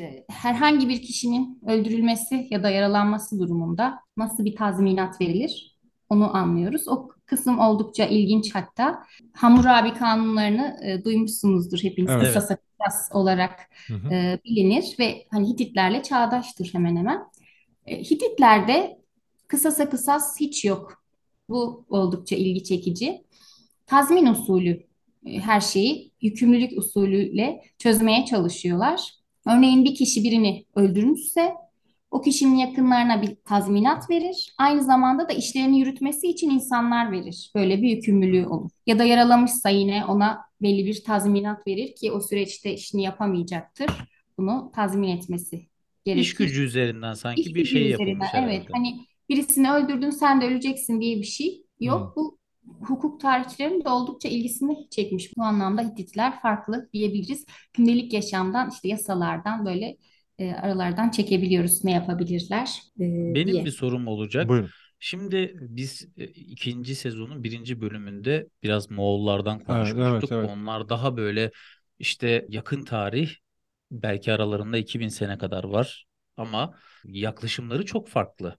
e, 0.00 0.24
herhangi 0.30 0.88
bir 0.88 1.02
kişinin 1.02 1.60
öldürülmesi 1.68 2.46
ya 2.50 2.62
da 2.62 2.70
yaralanması 2.70 3.38
durumunda 3.38 4.00
nasıl 4.16 4.44
bir 4.44 4.56
tazminat 4.56 5.20
verilir 5.20 5.78
onu 6.08 6.36
anlıyoruz. 6.36 6.88
O 6.88 7.08
kısım 7.36 7.58
oldukça 7.58 8.04
ilginç 8.04 8.54
hatta. 8.54 9.02
Hammurabi 9.32 9.94
kanunlarını 9.94 10.76
e, 10.82 11.04
duymuşsunuzdur 11.04 11.78
hepiniz. 11.82 12.10
Evet. 12.10 12.34
Kısas 12.34 12.58
olarak 13.12 13.60
hı 13.86 13.94
hı. 13.94 14.14
E, 14.14 14.40
bilinir 14.44 14.96
ve 14.98 15.26
hani 15.30 15.48
Hititlerle 15.48 16.02
çağdaştır 16.02 16.74
hemen 16.74 16.96
hemen. 16.96 17.22
E, 17.86 17.98
Hititlerde 17.98 19.02
Kısasa 19.52 19.90
kısas 19.90 20.40
hiç 20.40 20.64
yok. 20.64 21.04
Bu 21.48 21.86
oldukça 21.88 22.36
ilgi 22.36 22.64
çekici. 22.64 23.24
Tazmin 23.86 24.26
usulü 24.26 24.86
e, 25.26 25.38
her 25.38 25.60
şeyi 25.60 26.12
yükümlülük 26.20 26.78
usulüyle 26.78 27.62
çözmeye 27.78 28.24
çalışıyorlar. 28.24 29.10
Örneğin 29.46 29.84
bir 29.84 29.94
kişi 29.94 30.24
birini 30.24 30.64
öldürmüşse 30.74 31.54
o 32.12 32.20
kişinin 32.20 32.56
yakınlarına 32.56 33.22
bir 33.22 33.36
tazminat 33.44 34.10
verir. 34.10 34.54
Aynı 34.58 34.82
zamanda 34.82 35.28
da 35.28 35.32
işlerini 35.32 35.78
yürütmesi 35.78 36.26
için 36.26 36.50
insanlar 36.50 37.12
verir. 37.12 37.50
Böyle 37.54 37.82
bir 37.82 37.88
yükümlülüğü 37.88 38.46
olur. 38.46 38.70
Ya 38.86 38.98
da 38.98 39.04
yaralamışsa 39.04 39.68
yine 39.68 40.04
ona 40.04 40.40
belli 40.62 40.86
bir 40.86 41.04
tazminat 41.04 41.66
verir 41.66 41.94
ki 41.94 42.12
o 42.12 42.20
süreçte 42.20 42.74
işini 42.74 43.02
yapamayacaktır. 43.02 43.90
Bunu 44.38 44.72
tazmin 44.74 45.08
etmesi 45.08 45.66
gerekir. 46.04 46.22
İş 46.22 46.34
gücü 46.34 46.62
üzerinden 46.62 47.14
sanki 47.14 47.42
İş 47.42 47.54
bir 47.54 47.64
şey 47.64 47.92
üzerinden, 47.92 48.24
yapılmış 48.24 48.28
Evet 48.34 48.52
herhalde. 48.52 48.72
hani 48.72 49.06
birisini 49.28 49.72
öldürdün 49.72 50.10
sen 50.10 50.40
de 50.40 50.44
öleceksin 50.46 51.00
diye 51.00 51.16
bir 51.16 51.26
şey 51.26 51.66
yok. 51.80 52.16
Hmm. 52.16 52.22
Bu 52.24 52.38
hukuk 52.88 53.20
tarihçilerinin 53.20 53.84
de 53.84 53.88
oldukça 53.88 54.28
ilgisini 54.28 54.88
çekmiş. 54.90 55.36
Bu 55.36 55.42
anlamda 55.42 55.82
Hititler 55.82 56.40
farklı 56.40 56.88
diyebiliriz. 56.92 57.46
Gündelik 57.74 58.12
yaşamdan 58.12 58.70
işte 58.70 58.88
yasalardan 58.88 59.66
böyle 59.66 59.96
e, 60.42 60.54
aralardan 60.54 61.10
çekebiliyoruz 61.10 61.84
ne 61.84 61.92
yapabilirler 61.92 62.82
e, 63.00 63.04
Benim 63.34 63.46
diye. 63.46 63.64
bir 63.64 63.70
sorum 63.70 64.06
olacak. 64.06 64.48
Buyurun. 64.48 64.70
Şimdi 64.98 65.54
biz 65.60 66.08
e, 66.16 66.24
ikinci 66.24 66.94
sezonun 66.94 67.44
birinci 67.44 67.80
bölümünde 67.80 68.48
biraz 68.62 68.90
Moğollardan 68.90 69.58
Evet, 69.58 69.66
konuşmuştuk. 69.66 69.98
evet, 69.98 70.32
evet. 70.32 70.50
Onlar 70.50 70.88
daha 70.88 71.16
böyle 71.16 71.50
işte 71.98 72.46
yakın 72.48 72.84
tarih 72.84 73.30
belki 73.90 74.32
aralarında 74.32 74.78
2000 74.78 75.08
sene 75.08 75.38
kadar 75.38 75.64
var 75.64 76.06
ama 76.36 76.78
yaklaşımları 77.04 77.84
çok 77.86 78.08
farklı. 78.08 78.58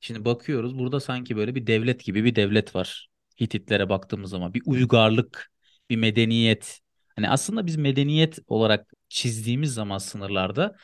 Şimdi 0.00 0.24
bakıyoruz 0.24 0.78
burada 0.78 1.00
sanki 1.00 1.36
böyle 1.36 1.54
bir 1.54 1.66
devlet 1.66 2.04
gibi 2.04 2.24
bir 2.24 2.34
devlet 2.34 2.74
var. 2.74 3.08
Hititlere 3.40 3.88
baktığımız 3.88 4.30
zaman 4.30 4.54
bir 4.54 4.62
uygarlık, 4.66 5.50
bir 5.90 5.96
medeniyet. 5.96 6.80
Hani 7.16 7.30
aslında 7.30 7.66
biz 7.66 7.76
medeniyet 7.76 8.38
olarak 8.46 8.92
çizdiğimiz 9.08 9.74
zaman 9.74 9.98
sınırlarda 9.98 10.76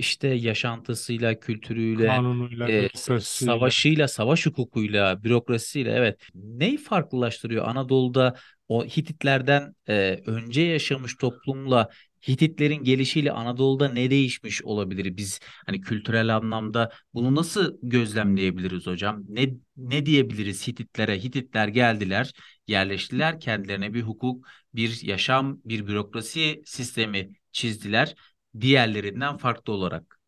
işte 0.00 0.28
yaşantısıyla, 0.28 1.40
kültürüyle, 1.40 2.06
Kanunuyla, 2.06 2.68
e, 2.70 2.88
savaşıyla, 3.20 4.08
savaş 4.08 4.46
hukukuyla, 4.46 5.24
bürokrasisiyle 5.24 5.92
evet. 5.92 6.20
Neyi 6.34 6.78
farklılaştırıyor 6.78 7.68
Anadolu'da 7.68 8.34
o 8.68 8.84
Hititlerden 8.84 9.74
e, 9.88 10.20
önce 10.26 10.62
yaşamış 10.62 11.16
toplumla 11.16 11.88
Hititlerin 12.28 12.84
gelişiyle 12.84 13.32
Anadolu'da 13.32 13.88
ne 13.88 14.10
değişmiş 14.10 14.62
olabilir? 14.62 15.16
Biz 15.16 15.40
hani 15.66 15.80
kültürel 15.80 16.36
anlamda 16.36 16.90
bunu 17.14 17.34
nasıl 17.34 17.78
gözlemleyebiliriz 17.82 18.86
hocam? 18.86 19.22
Ne 19.28 19.54
ne 19.76 20.06
diyebiliriz 20.06 20.68
Hititlere? 20.68 21.18
Hititler 21.18 21.68
geldiler, 21.68 22.32
yerleştiler, 22.66 23.40
kendilerine 23.40 23.94
bir 23.94 24.02
hukuk, 24.02 24.46
bir 24.74 25.02
yaşam, 25.02 25.60
bir 25.64 25.86
bürokrasi 25.86 26.62
sistemi 26.64 27.30
çizdiler 27.52 28.14
diğerlerinden 28.60 29.36
farklı 29.36 29.72
olarak. 29.72 30.20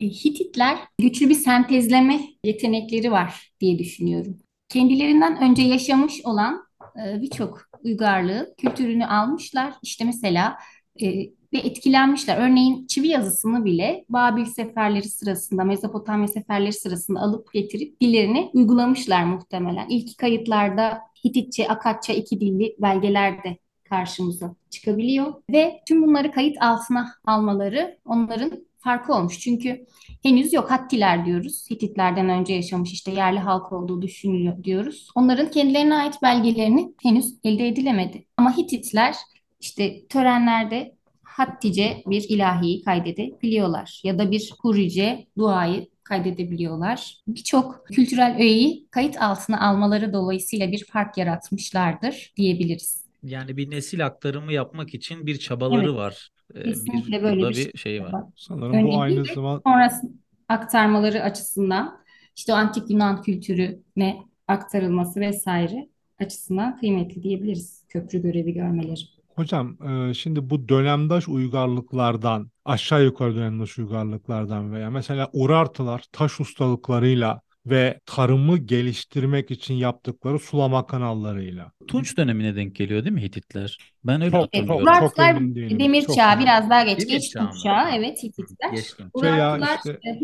E, 0.00 0.06
Hititler 0.06 0.78
güçlü 1.00 1.28
bir 1.28 1.34
sentezleme 1.34 2.20
yetenekleri 2.44 3.12
var 3.12 3.52
diye 3.60 3.78
düşünüyorum. 3.78 4.38
Kendilerinden 4.68 5.42
önce 5.42 5.62
yaşamış 5.62 6.20
olan 6.24 6.64
e, 7.04 7.22
birçok 7.22 7.68
uygarlığı, 7.84 8.54
kültürünü 8.58 9.06
almışlar. 9.06 9.74
İşte 9.82 10.04
mesela 10.04 10.58
e, 11.02 11.06
ve 11.52 11.58
etkilenmişler. 11.58 12.38
Örneğin 12.38 12.86
çivi 12.86 13.08
yazısını 13.08 13.64
bile 13.64 14.04
Babil 14.08 14.44
seferleri 14.44 15.08
sırasında, 15.08 15.64
Mezopotamya 15.64 16.28
seferleri 16.28 16.72
sırasında 16.72 17.20
alıp 17.20 17.52
getirip 17.52 18.00
dillerini 18.00 18.50
uygulamışlar 18.54 19.24
muhtemelen. 19.24 19.88
İlk 19.88 20.18
kayıtlarda 20.18 21.00
Hititçe, 21.24 21.68
Akatça 21.68 22.12
iki 22.12 22.40
dilli 22.40 22.76
belgeler 22.78 23.44
de 23.44 23.58
karşımıza 23.88 24.54
çıkabiliyor 24.70 25.34
ve 25.50 25.80
tüm 25.86 26.02
bunları 26.02 26.32
kayıt 26.32 26.62
altına 26.62 27.14
almaları 27.24 27.98
onların 28.04 28.68
farkı 28.78 29.14
olmuş. 29.14 29.40
Çünkü 29.40 29.86
henüz 30.22 30.52
yok 30.52 30.70
Hattiler 30.70 31.26
diyoruz. 31.26 31.66
Hititlerden 31.70 32.28
önce 32.28 32.54
yaşamış 32.54 32.92
işte 32.92 33.10
yerli 33.10 33.38
halk 33.38 33.72
olduğu 33.72 34.02
düşünülüyor 34.02 34.64
diyoruz. 34.64 35.08
Onların 35.14 35.50
kendilerine 35.50 35.94
ait 35.94 36.22
belgelerini 36.22 36.92
henüz 37.02 37.34
elde 37.44 37.68
edilemedi. 37.68 38.24
Ama 38.36 38.56
Hititler 38.56 39.14
işte 39.60 40.06
törenlerde 40.06 40.98
Hattice 41.22 42.02
bir 42.06 42.28
ilahiyi 42.28 42.82
kaydedebiliyorlar 42.84 44.00
ya 44.04 44.18
da 44.18 44.30
bir 44.30 44.54
Hurice 44.62 45.26
duayı 45.38 45.88
kaydedebiliyorlar. 46.04 47.16
Birçok 47.28 47.86
kültürel 47.86 48.36
öğeyi 48.38 48.88
kayıt 48.90 49.22
altına 49.22 49.68
almaları 49.68 50.12
dolayısıyla 50.12 50.72
bir 50.72 50.84
fark 50.84 51.18
yaratmışlardır 51.18 52.32
diyebiliriz. 52.36 53.07
Yani 53.22 53.56
bir 53.56 53.70
nesil 53.70 54.06
aktarımı 54.06 54.52
yapmak 54.52 54.94
için 54.94 55.26
bir 55.26 55.38
çabaları 55.38 55.90
Evet, 55.90 55.94
var. 55.94 56.28
Ee, 56.54 56.62
kesinlikle 56.62 57.18
bir 57.18 57.22
böyle 57.22 57.40
burada 57.40 57.48
bir 57.48 57.54
şey 57.54 57.72
bir 57.72 57.78
şey 57.78 58.02
var. 58.02 58.12
var. 58.12 58.24
Sanırım 58.36 58.72
Örneğin 58.72 58.86
bu 58.86 59.00
aynı 59.00 59.24
zaman 59.24 59.60
sonrası 59.66 60.12
aktarmaları 60.48 61.22
açısından 61.22 62.04
işte 62.36 62.52
o 62.52 62.56
antik 62.56 62.90
Yunan 62.90 63.22
kültürüne 63.22 64.16
aktarılması 64.48 65.20
vesaire 65.20 65.88
açısından 66.20 66.76
kıymetli 66.76 67.22
diyebiliriz 67.22 67.84
köprü 67.88 68.22
görevi 68.22 68.54
görmeleri. 68.54 69.00
Hocam 69.28 69.78
e, 70.10 70.14
şimdi 70.14 70.50
bu 70.50 70.68
dönemdaş 70.68 71.28
uygarlıklardan 71.28 72.50
aşağı 72.64 73.04
yukarı 73.04 73.36
dönemdaş 73.36 73.78
uygarlıklardan 73.78 74.72
veya 74.72 74.90
mesela 74.90 75.30
Urartılar 75.32 76.04
taş 76.12 76.40
ustalıklarıyla 76.40 77.40
ve 77.66 78.00
tarımı 78.06 78.58
geliştirmek 78.58 79.50
için 79.50 79.74
yaptıkları 79.74 80.38
sulama 80.38 80.86
kanallarıyla. 80.86 81.72
Tunç 81.88 82.16
dönemine 82.16 82.56
denk 82.56 82.74
geliyor 82.76 83.04
değil 83.04 83.14
mi 83.14 83.22
Hititler? 83.22 83.78
Ben 84.04 84.20
öyle 84.20 84.30
Çok, 84.30 84.42
hatırlıyorum. 84.42 84.84
çok, 84.86 85.16
çok 85.16 85.18
emin 85.18 85.54
değilim. 85.54 85.80
demir 85.80 86.02
Çok 86.02 86.16
çağı 86.16 86.40
biraz 86.40 86.70
daha 86.70 86.84
geç. 86.84 87.00
Demir 87.00 87.10
Geç? 87.10 87.32
Tunç 87.32 87.62
çağı 87.62 87.90
evet 87.90 88.22
Hititler. 88.22 88.70
Geçtim. 88.70 89.10
Şey 89.20 89.30
ya 89.30 89.56
Urartular 89.56 89.76
işte 89.76 90.00
e, 90.04 90.20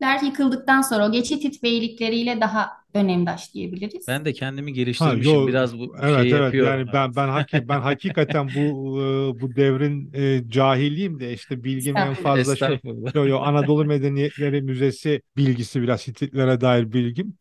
Hititler 0.00 0.20
yıkıldıktan 0.22 0.82
sonra 0.82 1.08
o 1.08 1.12
geç 1.12 1.30
Hitit 1.30 1.62
beylikleriyle 1.62 2.40
daha 2.40 2.70
dönemdaş 2.94 3.54
diyebiliriz. 3.54 4.06
Ben 4.06 4.24
de 4.24 4.32
kendimi 4.32 4.70
Ha 4.70 4.74
geliştirmişim. 4.74 5.32
yo 5.32 5.46
Biraz 5.46 5.78
bu 5.78 5.96
evet 6.02 6.14
şeyi 6.20 6.32
evet 6.32 6.44
yapıyorum. 6.44 6.70
yani 6.80 6.92
ben 6.92 7.16
ben 7.16 7.28
haki, 7.28 7.68
ben 7.68 7.80
hakikaten 7.80 8.54
bu 8.54 8.60
e, 9.36 9.40
bu 9.40 9.56
devrin 9.56 10.10
e, 10.14 10.48
cahiliyim 10.50 11.20
de 11.20 11.32
işte 11.32 11.64
bilgim 11.64 11.96
en 11.96 12.14
fazla 12.14 12.56
şey 12.56 12.80
yo 13.14 13.26
yo 13.26 13.38
Anadolu 13.42 13.84
Medeniyetleri 13.84 14.62
Müzesi 14.62 15.22
bilgisi 15.36 15.82
biraz 15.82 16.08
Hititlere 16.08 16.60
dair 16.60 16.92
bilgim. 16.92 17.38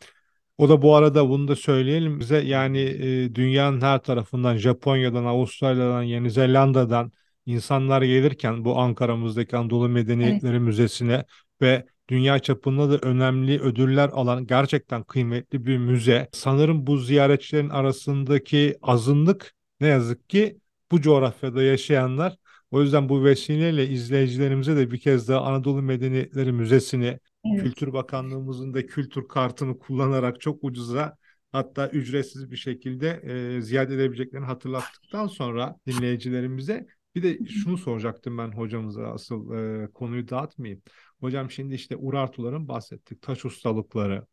O 0.57 0.69
da 0.69 0.81
bu 0.81 0.95
arada 0.95 1.29
bunu 1.29 1.47
da 1.47 1.55
söyleyelim 1.55 2.19
bize 2.19 2.37
yani 2.37 2.79
e, 2.79 3.35
dünyanın 3.35 3.81
her 3.81 3.99
tarafından 3.99 4.57
Japonya'dan, 4.57 5.25
Avustralya'dan, 5.25 6.03
Yeni 6.03 6.31
Zelanda'dan 6.31 7.11
insanlar 7.45 8.01
gelirken 8.01 8.65
bu 8.65 8.79
Ankara'mızdaki 8.79 9.57
Anadolu 9.57 9.89
Evet. 10.21 10.43
Medeniyetleri 10.47 10.59
Müzesi'ne 10.59 11.25
ve 11.61 11.85
dünya 12.09 12.39
çapında 12.39 12.89
da 12.89 13.07
önemli 13.07 13.59
ödüller 13.61 14.09
alan 14.09 14.47
gerçekten 14.47 15.03
kıymetli 15.03 15.65
bir 15.65 15.77
müze. 15.77 16.29
Sanırım 16.31 16.87
bu 16.87 16.97
ziyaretçilerin 16.97 17.69
arasındaki 17.69 18.77
azınlık 18.81 19.53
ne 19.79 19.87
yazık 19.87 20.29
ki 20.29 20.59
bu 20.91 21.01
coğrafyada 21.01 21.63
yaşayanlar. 21.63 22.37
O 22.71 22.81
yüzden 22.81 23.09
bu 23.09 23.25
vesileyle 23.25 23.87
izleyicilerimize 23.87 24.75
de 24.75 24.91
bir 24.91 24.99
kez 24.99 25.27
daha 25.27 25.41
Anadolu 25.41 25.81
Medeniyetleri 25.81 26.51
Müzesi'ni 26.51 27.19
Evet. 27.45 27.63
Kültür 27.63 27.93
Bakanlığımızın 27.93 28.73
da 28.73 28.85
kültür 28.85 29.27
kartını 29.27 29.79
kullanarak 29.79 30.41
çok 30.41 30.63
ucuza 30.63 31.17
hatta 31.51 31.89
ücretsiz 31.89 32.51
bir 32.51 32.55
şekilde 32.55 33.21
e, 33.57 33.61
ziyaret 33.61 33.91
edebileceklerini 33.91 34.45
hatırlattıktan 34.45 35.27
sonra 35.27 35.75
dinleyicilerimize 35.87 36.87
bir 37.15 37.23
de 37.23 37.45
şunu 37.45 37.77
soracaktım 37.77 38.37
ben 38.37 38.51
hocamıza 38.51 39.07
asıl 39.07 39.53
e, 39.53 39.87
konuyu 39.91 40.29
dağıtmayayım. 40.29 40.81
Hocam 41.19 41.51
şimdi 41.51 41.75
işte 41.75 41.95
Urartuların 41.95 42.67
bahsettik. 42.67 43.21
Taş 43.21 43.45
ustalıkları, 43.45 44.25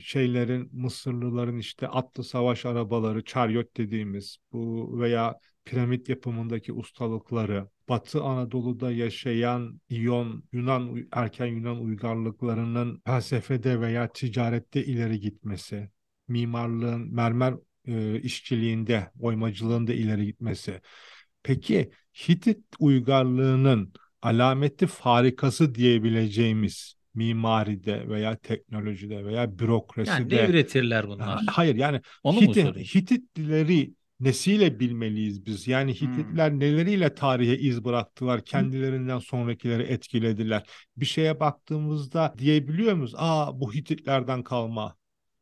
şeylerin 0.00 0.68
Mısırlıların 0.72 1.58
işte 1.58 1.88
atlı 1.88 2.24
savaş 2.24 2.66
arabaları, 2.66 3.24
çaryot 3.24 3.76
dediğimiz 3.76 4.36
bu 4.52 4.90
veya 5.00 5.38
piramit 5.64 6.08
yapımındaki 6.08 6.72
ustalıkları, 6.72 7.68
Batı 7.88 8.22
Anadolu'da 8.22 8.92
yaşayan 8.92 9.80
İyon, 9.88 10.44
Yunan, 10.52 11.08
erken 11.12 11.46
Yunan 11.46 11.80
uygarlıklarının 11.80 13.02
felsefede 13.06 13.80
veya 13.80 14.12
ticarette 14.12 14.84
ileri 14.84 15.20
gitmesi, 15.20 15.90
mimarlığın, 16.28 17.14
mermer 17.14 17.54
e, 17.84 18.20
işçiliğinde, 18.20 19.10
oymacılığında 19.20 19.92
ileri 19.92 20.26
gitmesi. 20.26 20.80
Peki 21.42 21.90
Hitit 22.28 22.64
uygarlığının 22.78 23.92
alameti 24.22 24.86
farikası 24.86 25.74
diyebileceğimiz 25.74 26.94
mimaride 27.14 28.08
veya 28.08 28.36
teknolojide 28.36 29.24
veya 29.24 29.58
Yani 30.06 30.30
ne 30.30 30.38
bürokraside 30.38 30.44
üretirler 30.44 31.08
bunlar? 31.08 31.44
hayır 31.46 31.74
yani 31.76 32.00
Onu 32.22 32.42
mu 32.42 32.54
Hitit? 32.54 32.86
Hititlileri 32.94 33.94
nesiyle 34.20 34.80
bilmeliyiz 34.80 35.46
biz? 35.46 35.68
Yani 35.68 35.94
Hmm. 36.00 36.02
Hititler 36.02 36.52
neleriyle 36.52 37.14
tarihe 37.14 37.58
iz 37.58 37.84
bıraktılar, 37.84 38.44
kendilerinden 38.44 39.18
sonrakileri 39.18 39.82
etkilediler. 39.82 40.62
Bir 40.96 41.06
şeye 41.06 41.40
baktığımızda 41.40 42.34
diyebiliyor 42.38 42.94
muyuz? 42.94 43.14
Aa 43.16 43.60
bu 43.60 43.74
Hititlerden 43.74 44.42
kalma 44.42 44.96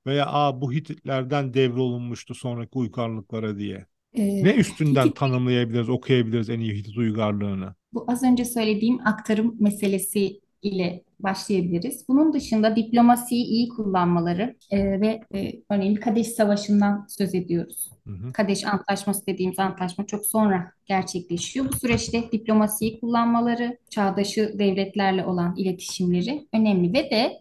veya 0.07 0.27
aa 0.27 0.61
bu 0.61 0.73
Hititlerden 0.73 1.55
devrolunmuştu 1.55 2.35
sonraki 2.35 2.79
uygarlıklara 2.79 3.59
diye. 3.59 3.87
Ee, 4.15 4.45
Ne 4.45 4.55
üstünden 4.55 5.05
Hitit 5.05 5.17
tanımlayabiliriz, 5.17 5.89
okuyabiliriz 5.89 6.51
en 6.51 6.61
iyi 6.61 6.75
Hitit 6.75 6.97
uygarlığını? 6.97 7.75
Bu 7.93 8.05
az 8.09 8.23
önce 8.23 8.45
söylediğim 8.45 8.99
aktarım 9.07 9.57
meselesi 9.61 10.41
ile 10.63 11.05
başlayabiliriz. 11.21 12.09
Bunun 12.09 12.33
dışında 12.33 12.77
diplomasiyi 12.77 13.45
iyi 13.45 13.69
kullanmaları 13.69 14.57
e, 14.71 15.01
ve 15.01 15.21
e, 15.35 15.53
örneğin 15.71 15.97
Kadeş 15.97 16.27
Savaşı'ndan 16.27 17.07
söz 17.09 17.35
ediyoruz. 17.35 17.91
Hı 18.07 18.13
hı. 18.13 18.33
Kadeş 18.33 18.67
Antlaşması 18.67 19.27
dediğimiz 19.27 19.59
antlaşma 19.59 20.07
çok 20.07 20.27
sonra 20.27 20.73
gerçekleşiyor. 20.87 21.67
Bu 21.73 21.77
süreçte 21.77 22.33
diplomasiyi 22.33 23.01
kullanmaları, 23.01 23.79
çağdaşı 23.91 24.55
devletlerle 24.59 25.25
olan 25.25 25.57
iletişimleri 25.57 26.47
önemli 26.53 26.93
ve 26.93 27.11
de 27.11 27.33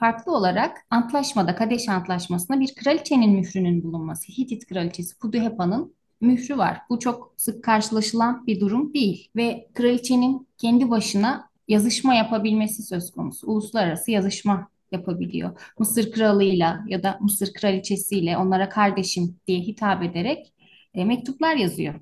farklı 0.00 0.32
olarak 0.32 0.76
antlaşmada, 0.90 1.54
Kadeş 1.54 1.88
Antlaşması'nda 1.88 2.60
bir 2.60 2.74
kraliçenin 2.74 3.30
mührünün 3.30 3.82
bulunması. 3.82 4.32
Hitit 4.32 4.66
kraliçesi 4.66 5.18
Puduhepa'nın 5.18 5.94
mührü 6.20 6.58
var. 6.58 6.78
Bu 6.90 6.98
çok 6.98 7.34
sık 7.36 7.64
karşılaşılan 7.64 8.46
bir 8.46 8.60
durum 8.60 8.94
değil 8.94 9.28
ve 9.36 9.68
kraliçenin 9.74 10.48
kendi 10.58 10.90
başına 10.90 11.50
yazışma 11.68 12.14
yapabilmesi 12.14 12.82
söz 12.82 13.10
konusu. 13.10 13.46
Uluslararası 13.46 14.10
yazışma 14.10 14.68
yapabiliyor. 14.92 15.60
Mısır 15.78 16.12
kralıyla 16.12 16.84
ya 16.88 17.02
da 17.02 17.18
Mısır 17.20 17.52
kraliçesiyle 17.52 18.38
onlara 18.38 18.68
kardeşim 18.68 19.36
diye 19.46 19.60
hitap 19.60 20.02
ederek 20.02 20.52
e, 20.94 21.04
mektuplar 21.04 21.56
yazıyor 21.56 21.94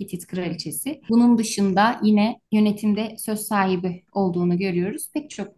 Hitit 0.00 0.26
kraliçesi. 0.26 1.00
Bunun 1.08 1.38
dışında 1.38 2.00
yine 2.02 2.40
yönetimde 2.52 3.16
söz 3.18 3.40
sahibi 3.40 4.02
olduğunu 4.12 4.58
görüyoruz. 4.58 5.10
Pek 5.14 5.30
çok 5.30 5.48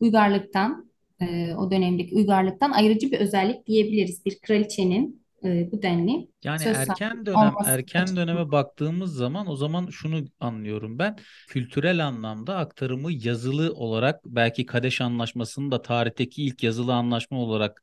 uygarlıktan, 0.00 0.90
e, 1.20 1.54
o 1.54 1.70
dönemdeki 1.70 2.14
uygarlıktan 2.14 2.70
ayrıcı 2.70 3.12
bir 3.12 3.18
özellik 3.18 3.66
diyebiliriz. 3.66 4.26
Bir 4.26 4.38
kraliçenin 4.38 5.23
e, 5.44 5.68
bu 5.72 5.82
denli 5.82 6.28
Yani 6.44 6.64
söz 6.64 6.78
sahibi 6.84 7.00
erken 7.08 7.26
dönem 7.26 7.56
olması 7.56 7.62
erken 7.62 8.16
açısından. 8.16 8.16
döneme 8.16 8.52
baktığımız 8.52 9.14
zaman 9.14 9.46
o 9.48 9.56
zaman 9.56 9.86
şunu 9.90 10.24
anlıyorum 10.40 10.98
ben. 10.98 11.16
Kültürel 11.46 12.06
anlamda 12.06 12.56
aktarımı 12.58 13.12
yazılı 13.12 13.74
olarak 13.74 14.20
belki 14.24 14.66
Kadeş 14.66 15.00
Anlaşması'nın 15.00 15.70
da 15.70 15.82
tarihteki 15.82 16.44
ilk 16.44 16.62
yazılı 16.62 16.94
anlaşma 16.94 17.38
olarak 17.38 17.82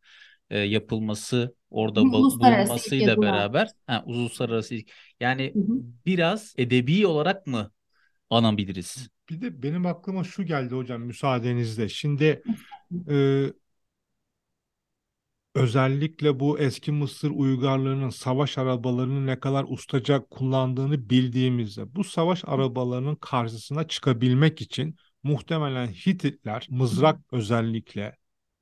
e, 0.50 0.60
yapılması 0.60 1.56
orada 1.70 2.02
ba- 2.02 2.18
Uluslararası 2.18 2.80
ilk 3.00 3.00
bulunmasıyla 3.00 3.22
beraber 3.22 3.70
ha, 3.88 4.04
uluslararası 4.06 4.76
ilk 4.76 4.92
yani 5.20 5.56
Hı 5.56 5.60
hı. 5.60 5.82
biraz 6.06 6.54
edebi 6.58 7.08
olarak 7.08 7.48
mı 7.48 7.72
anabiliriz? 8.30 9.10
Bir 9.30 9.42
de 9.42 9.64
benim 9.64 9.86
aklıma 9.86 10.24
şu 10.24 10.44
geldi 10.46 10.76
hocam 10.76 11.02
müsaadenizle. 11.02 11.90
Şimdi 11.90 12.44
e, 13.10 13.48
özellikle 15.56 16.40
bu 16.40 16.60
eski 16.60 16.92
Mısır 16.92 17.32
uygarlığının 17.32 18.10
savaş 18.10 18.58
arabalarını 18.58 19.26
ne 19.26 19.40
kadar 19.40 19.66
ustaca 19.70 20.26
kullandığını 20.26 21.10
bildiğimizde 21.10 21.96
bu 21.96 22.04
savaş 22.04 22.44
arabalarının 22.46 23.16
karşısına 23.16 23.88
çıkabilmek 23.88 24.62
için 24.62 24.96
muhtemelen 25.24 25.88
Hititler 25.88 26.68
mızrak 26.70 27.20
özellikle 27.32 28.16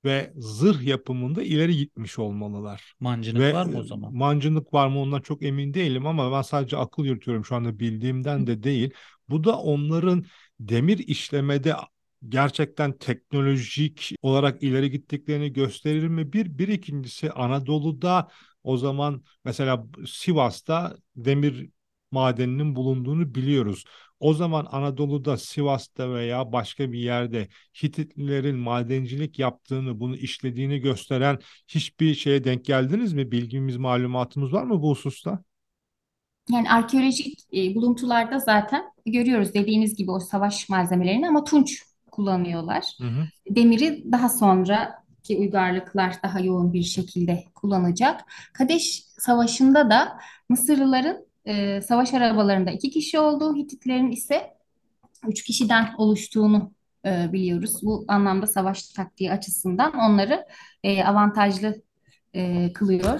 ve 0.06 0.34
zırh 0.36 0.82
yapımında 0.82 1.44
ileri 1.44 1.78
gitmiş 1.78 2.20
olmalılar. 2.20 2.94
Mancınık 3.00 3.42
Ve 3.42 3.54
var 3.54 3.66
mı 3.66 3.78
o 3.78 3.84
zaman? 3.84 4.14
mancınık 4.14 4.74
var 4.74 4.88
mı 4.88 5.00
ondan 5.00 5.22
çok 5.22 5.44
emin 5.44 5.74
değilim 5.74 6.08
ama 6.08 6.32
ben 6.32 6.42
sadece 6.42 6.78
akıl 6.78 7.06
yürütüyorum 7.06 7.46
şu 7.46 7.56
anda 7.56 7.80
bildiğimden 7.80 8.48
de 8.48 8.64
değil. 8.64 8.92
Bu 9.30 9.44
da 9.44 9.58
onların 9.58 10.26
demir 10.60 10.98
işlemede 10.98 11.76
gerçekten 12.28 12.98
teknolojik 12.98 14.16
olarak 14.22 14.64
ileri 14.64 14.92
gittiklerini 14.92 15.54
gösterir 15.54 16.08
mi? 16.08 16.34
Bir, 16.34 16.58
bir 16.58 16.68
ikincisi 16.68 17.32
Anadolu'da 17.32 18.28
o 18.64 18.78
zaman 18.78 19.24
mesela 19.46 19.86
Sivas'ta 20.08 20.98
demir 21.16 21.70
madeninin 22.12 22.76
bulunduğunu 22.76 23.36
biliyoruz. 23.36 23.84
O 24.20 24.34
zaman 24.34 24.68
Anadolu'da, 24.72 25.38
Sivas'ta 25.38 26.14
veya 26.14 26.52
başka 26.52 26.92
bir 26.92 27.00
yerde 27.00 27.48
Hititlilerin 27.84 28.56
madencilik 28.56 29.40
yaptığını, 29.40 30.00
bunu 30.00 30.16
işlediğini 30.16 30.80
gösteren 30.80 31.40
hiçbir 31.68 32.16
şeye 32.16 32.44
denk 32.44 32.66
geldiniz 32.66 33.14
mi? 33.14 33.32
Bilgimiz, 33.32 33.78
malumatımız 33.78 34.54
var 34.54 34.64
mı 34.64 34.82
bu 34.82 34.90
hususta? 34.90 35.44
Yani 36.50 36.72
arkeolojik 36.72 37.40
e, 37.54 37.76
buluntularda 37.76 38.40
zaten 38.40 38.84
görüyoruz 39.06 39.54
dediğiniz 39.54 39.96
gibi 39.96 40.12
o 40.12 40.20
savaş 40.20 40.70
malzemelerini 40.70 41.28
ama 41.28 41.44
tunç 41.44 41.89
kullanıyorlar. 42.20 42.86
Hı 42.98 43.08
hı. 43.08 43.28
Demiri 43.50 44.12
daha 44.12 44.30
sonraki 44.30 45.38
uygarlıklar 45.38 46.16
daha 46.24 46.40
yoğun 46.40 46.74
bir 46.74 46.84
şekilde 46.84 47.44
kullanacak. 47.56 48.22
Kadeş 48.54 49.04
Savaşı'nda 49.18 49.90
da 49.90 50.20
Mısırlıların 50.50 51.26
e, 51.46 51.82
savaş 51.82 52.14
arabalarında 52.14 52.72
iki 52.72 52.90
kişi 52.90 53.20
olduğu, 53.20 53.56
Hititlerin 53.56 54.12
ise 54.12 54.54
üç 55.28 55.44
kişiden 55.44 55.90
oluştuğunu 55.98 56.72
e, 57.06 57.34
biliyoruz. 57.34 57.80
Bu 57.84 58.06
anlamda 58.08 58.48
savaş 58.48 58.90
taktiği 58.90 59.32
açısından 59.32 59.94
onları 59.94 60.46
e, 60.84 61.04
avantajlı 61.04 61.82
e, 62.34 62.74
kılıyor 62.74 63.20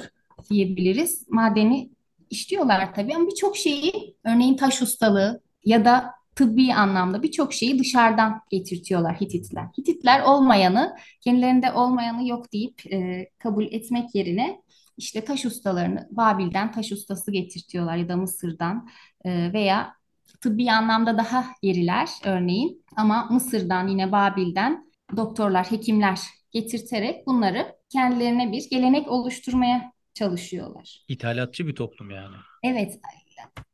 diyebiliriz. 0.50 1.30
Madeni 1.30 1.90
işliyorlar 2.30 2.94
tabii 2.96 3.16
ama 3.16 3.28
birçok 3.28 3.58
şeyi 3.58 4.16
örneğin 4.24 4.58
taş 4.58 4.82
ustalığı 4.82 5.42
ya 5.66 5.86
da 5.86 6.12
tıbbi 6.40 6.74
anlamda 6.74 7.24
birçok 7.24 7.54
şeyi 7.54 7.80
dışarıdan 7.80 8.42
getirtiyorlar 8.50 9.16
Hititler. 9.22 9.66
Hititler 9.78 10.22
olmayanı, 10.22 10.96
kendilerinde 11.22 11.72
olmayanı 11.72 12.28
yok 12.28 12.54
deyip 12.54 12.94
e, 12.94 13.30
kabul 13.40 13.66
etmek 13.66 14.16
yerine 14.16 14.62
işte 14.98 15.26
taş 15.26 15.46
ustalarını 15.46 16.08
Babil'den 16.12 16.72
taş 16.72 16.92
ustası 16.92 17.32
getirtiyorlar 17.32 17.96
ya 17.98 18.10
da 18.10 18.16
Mısır'dan 18.16 18.90
e, 19.26 19.54
veya 19.54 19.94
tıbbi 20.42 20.72
anlamda 20.72 21.18
daha 21.18 21.46
geriler 21.64 22.10
örneğin 22.26 22.86
ama 22.96 23.28
Mısır'dan 23.32 23.88
yine 23.88 24.12
Babil'den 24.12 24.92
doktorlar, 25.18 25.72
hekimler 25.72 26.20
getirterek 26.52 27.28
bunları 27.28 27.76
kendilerine 27.90 28.52
bir 28.52 28.70
gelenek 28.70 29.12
oluşturmaya 29.12 29.92
çalışıyorlar. 30.14 31.06
İthalatçı 31.08 31.68
bir 31.68 31.76
toplum 31.76 32.12
yani. 32.12 32.36
Evet, 32.64 33.00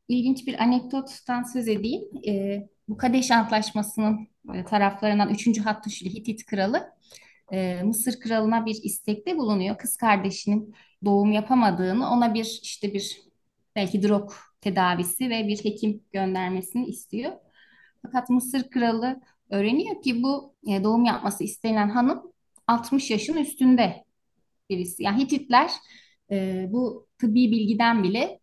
ilginç 0.08 0.48
bir 0.48 0.64
anekdottan 0.64 1.44
söz 1.44 1.68
edeyim. 1.68 2.04
Ee, 2.28 2.70
bu 2.88 2.98
Kadeş 2.98 3.32
Antlaşması'nın 3.32 4.28
e, 4.54 4.66
taraflarından 4.66 5.30
3. 5.30 5.60
Hattuşili 5.60 6.10
Hitit 6.10 6.46
kralı 6.46 6.96
e, 7.52 7.84
Mısır 7.84 8.20
kralına 8.20 8.66
bir 8.66 8.76
istekte 8.84 9.38
bulunuyor. 9.38 9.78
Kız 9.78 9.98
kardeşinin 9.98 10.76
doğum 11.06 11.32
yapamadığını, 11.32 12.10
ona 12.10 12.34
bir 12.34 12.60
işte 12.64 12.94
bir 12.94 13.22
belki 13.76 14.04
drog 14.04 14.32
tedavisi 14.62 15.30
ve 15.30 15.48
bir 15.48 15.66
hekim 15.66 16.04
göndermesini 16.12 16.86
istiyor. 16.88 17.32
Fakat 18.02 18.30
Mısır 18.30 18.70
kralı 18.70 19.22
öğreniyor 19.50 20.02
ki 20.02 20.24
bu 20.24 20.56
e, 20.68 20.84
doğum 20.84 21.06
yapması 21.06 21.44
istenilen 21.44 21.90
hanım 21.90 22.34
60 22.68 23.12
yaşın 23.12 23.38
üstünde 23.38 24.06
birisi. 24.70 25.04
Yani 25.04 25.24
Hititler 25.24 25.72
e, 26.32 26.68
bu 26.72 27.08
tıbbi 27.20 27.52
bilgiden 27.52 28.04
bile 28.04 28.40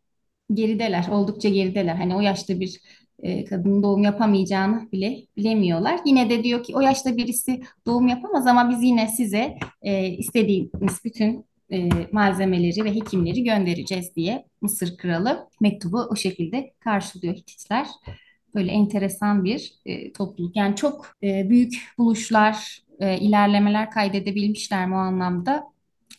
gerideler, 0.54 1.06
oldukça 1.10 1.48
gerideler. 1.48 1.94
Hani 1.94 2.16
o 2.16 2.20
yaşta 2.20 2.60
bir 2.60 2.80
e, 3.22 3.44
kadının 3.44 3.82
doğum 3.82 4.02
yapamayacağını 4.02 4.92
bile 4.92 5.26
bilemiyorlar. 5.36 6.00
Yine 6.06 6.30
de 6.30 6.44
diyor 6.44 6.64
ki 6.64 6.76
o 6.76 6.80
yaşta 6.80 7.16
birisi 7.16 7.62
doğum 7.86 8.08
yapamaz 8.08 8.46
ama 8.46 8.70
biz 8.70 8.82
yine 8.82 9.08
size 9.08 9.58
e, 9.82 10.08
istediğiniz 10.08 11.04
bütün 11.04 11.46
e, 11.72 11.88
malzemeleri 12.12 12.84
ve 12.84 12.94
hekimleri 12.94 13.44
göndereceğiz 13.44 14.16
diye 14.16 14.44
Mısır 14.60 14.96
kralı 14.96 15.48
mektubu 15.60 15.98
o 16.10 16.16
şekilde 16.16 16.72
karşılıyor 16.80 17.34
Hititler. 17.34 17.86
Böyle 18.54 18.72
enteresan 18.72 19.44
bir 19.44 19.72
e, 19.86 20.12
topluluk. 20.12 20.56
Yani 20.56 20.76
çok 20.76 21.16
e, 21.22 21.50
büyük 21.50 21.74
buluşlar, 21.98 22.82
e, 23.00 23.18
ilerlemeler 23.18 23.90
kaydedebilmişler 23.90 24.88
mi 24.88 24.94
o 24.94 24.98
anlamda? 24.98 25.64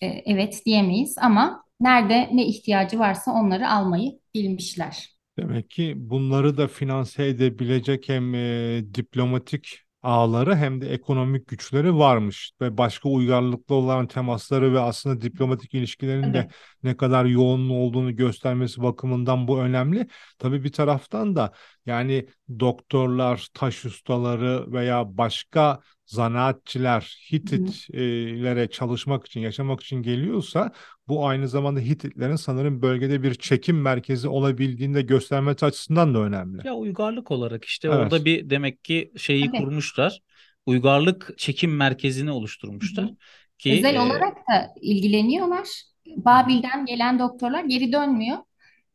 E, 0.01 0.07
evet 0.07 0.61
diyemeyiz 0.65 1.15
ama 1.17 1.62
nerede 1.83 2.29
ne 2.33 2.45
ihtiyacı 2.45 2.99
varsa 2.99 3.31
onları 3.31 3.69
almayı 3.69 4.19
bilmişler. 4.33 5.13
Demek 5.37 5.69
ki 5.69 5.93
bunları 5.97 6.57
da 6.57 6.67
finanse 6.67 7.27
edebilecek 7.27 8.09
hem 8.09 8.35
e, 8.35 8.83
diplomatik 8.93 9.79
ağları 10.03 10.55
hem 10.55 10.81
de 10.81 10.89
ekonomik 10.93 11.47
güçleri 11.47 11.95
varmış 11.97 12.51
ve 12.61 12.77
başka 12.77 13.09
uygarlıklı 13.09 13.75
olan 13.75 14.07
temasları 14.07 14.73
ve 14.73 14.79
aslında 14.79 15.21
diplomatik 15.21 15.73
ilişkilerin 15.73 16.33
de 16.33 16.37
Evet. 16.37 16.51
ne 16.83 16.97
kadar 16.97 17.25
yoğun 17.25 17.69
olduğunu 17.69 18.15
göstermesi 18.15 18.81
bakımından 18.81 19.47
bu 19.47 19.59
önemli. 19.59 20.07
Tabii 20.39 20.63
bir 20.63 20.71
taraftan 20.71 21.35
da 21.35 21.51
yani 21.85 22.27
doktorlar, 22.59 23.47
taş 23.53 23.85
ustaları 23.85 24.71
veya 24.71 25.17
başka 25.17 25.79
zanaatçiler 26.05 27.17
Hititlere 27.31 28.69
çalışmak 28.69 29.25
için, 29.25 29.39
yaşamak 29.39 29.81
için 29.81 30.01
geliyorsa 30.01 30.71
bu 31.07 31.27
aynı 31.27 31.47
zamanda 31.47 31.79
Hititlerin 31.79 32.35
sanırım 32.35 32.81
bölgede 32.81 33.23
bir 33.23 33.33
çekim 33.33 33.81
merkezi 33.81 34.27
olabildiğini 34.27 34.95
de 34.95 35.01
göstermesi 35.01 35.65
açısından 35.65 36.13
da 36.13 36.19
önemli. 36.19 36.67
Ya 36.67 36.73
uygarlık 36.73 37.31
olarak 37.31 37.65
işte 37.65 37.87
Evet. 37.87 37.97
orada 37.97 38.25
bir 38.25 38.49
demek 38.49 38.83
ki 38.83 39.11
şeyi 39.17 39.45
Tabii. 39.45 39.57
kurmuşlar. 39.57 40.19
Uygarlık 40.65 41.33
çekim 41.37 41.75
merkezini 41.75 42.31
oluşturmuşlar 42.31 43.09
ki 43.57 43.73
Özel 43.73 43.95
e, 43.95 43.99
olarak 43.99 44.37
da 44.37 44.73
ilgileniyorlar. 44.81 45.67
Babil'den 46.07 46.85
gelen 46.85 47.19
doktorlar 47.19 47.63
geri 47.63 47.93
dönmüyor. 47.93 48.37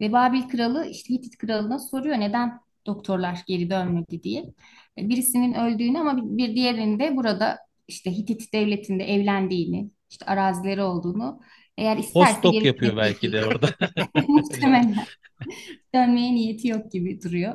Ve 0.00 0.12
Babil 0.12 0.42
kralı 0.42 0.86
işte 0.90 1.14
Hitit 1.14 1.38
kralına 1.38 1.78
soruyor 1.78 2.20
neden 2.20 2.60
doktorlar 2.86 3.38
geri 3.46 3.70
dönmedi 3.70 4.22
diye. 4.22 4.44
E, 4.98 5.08
Birisinin 5.08 5.54
öldüğünü 5.54 5.98
ama 5.98 6.16
bir 6.16 6.22
bir 6.48 6.54
diğerinin 6.54 6.98
de 6.98 7.16
burada 7.16 7.58
işte 7.88 8.10
Hitit 8.10 8.52
devletinde 8.52 9.04
evlendiğini, 9.04 9.90
işte 10.10 10.26
arazileri 10.26 10.82
olduğunu 10.82 11.40
eğer 11.78 11.96
isterse 11.96 12.32
postdoc 12.32 12.52
geri 12.52 12.66
yapıyor 12.66 12.96
belki 12.96 13.32
de 13.32 13.46
orada. 13.46 13.68
Muhtemelen 14.28 14.96
dönmeye 15.94 16.34
niyeti 16.34 16.68
yok 16.68 16.92
gibi 16.92 17.22
duruyor 17.22 17.54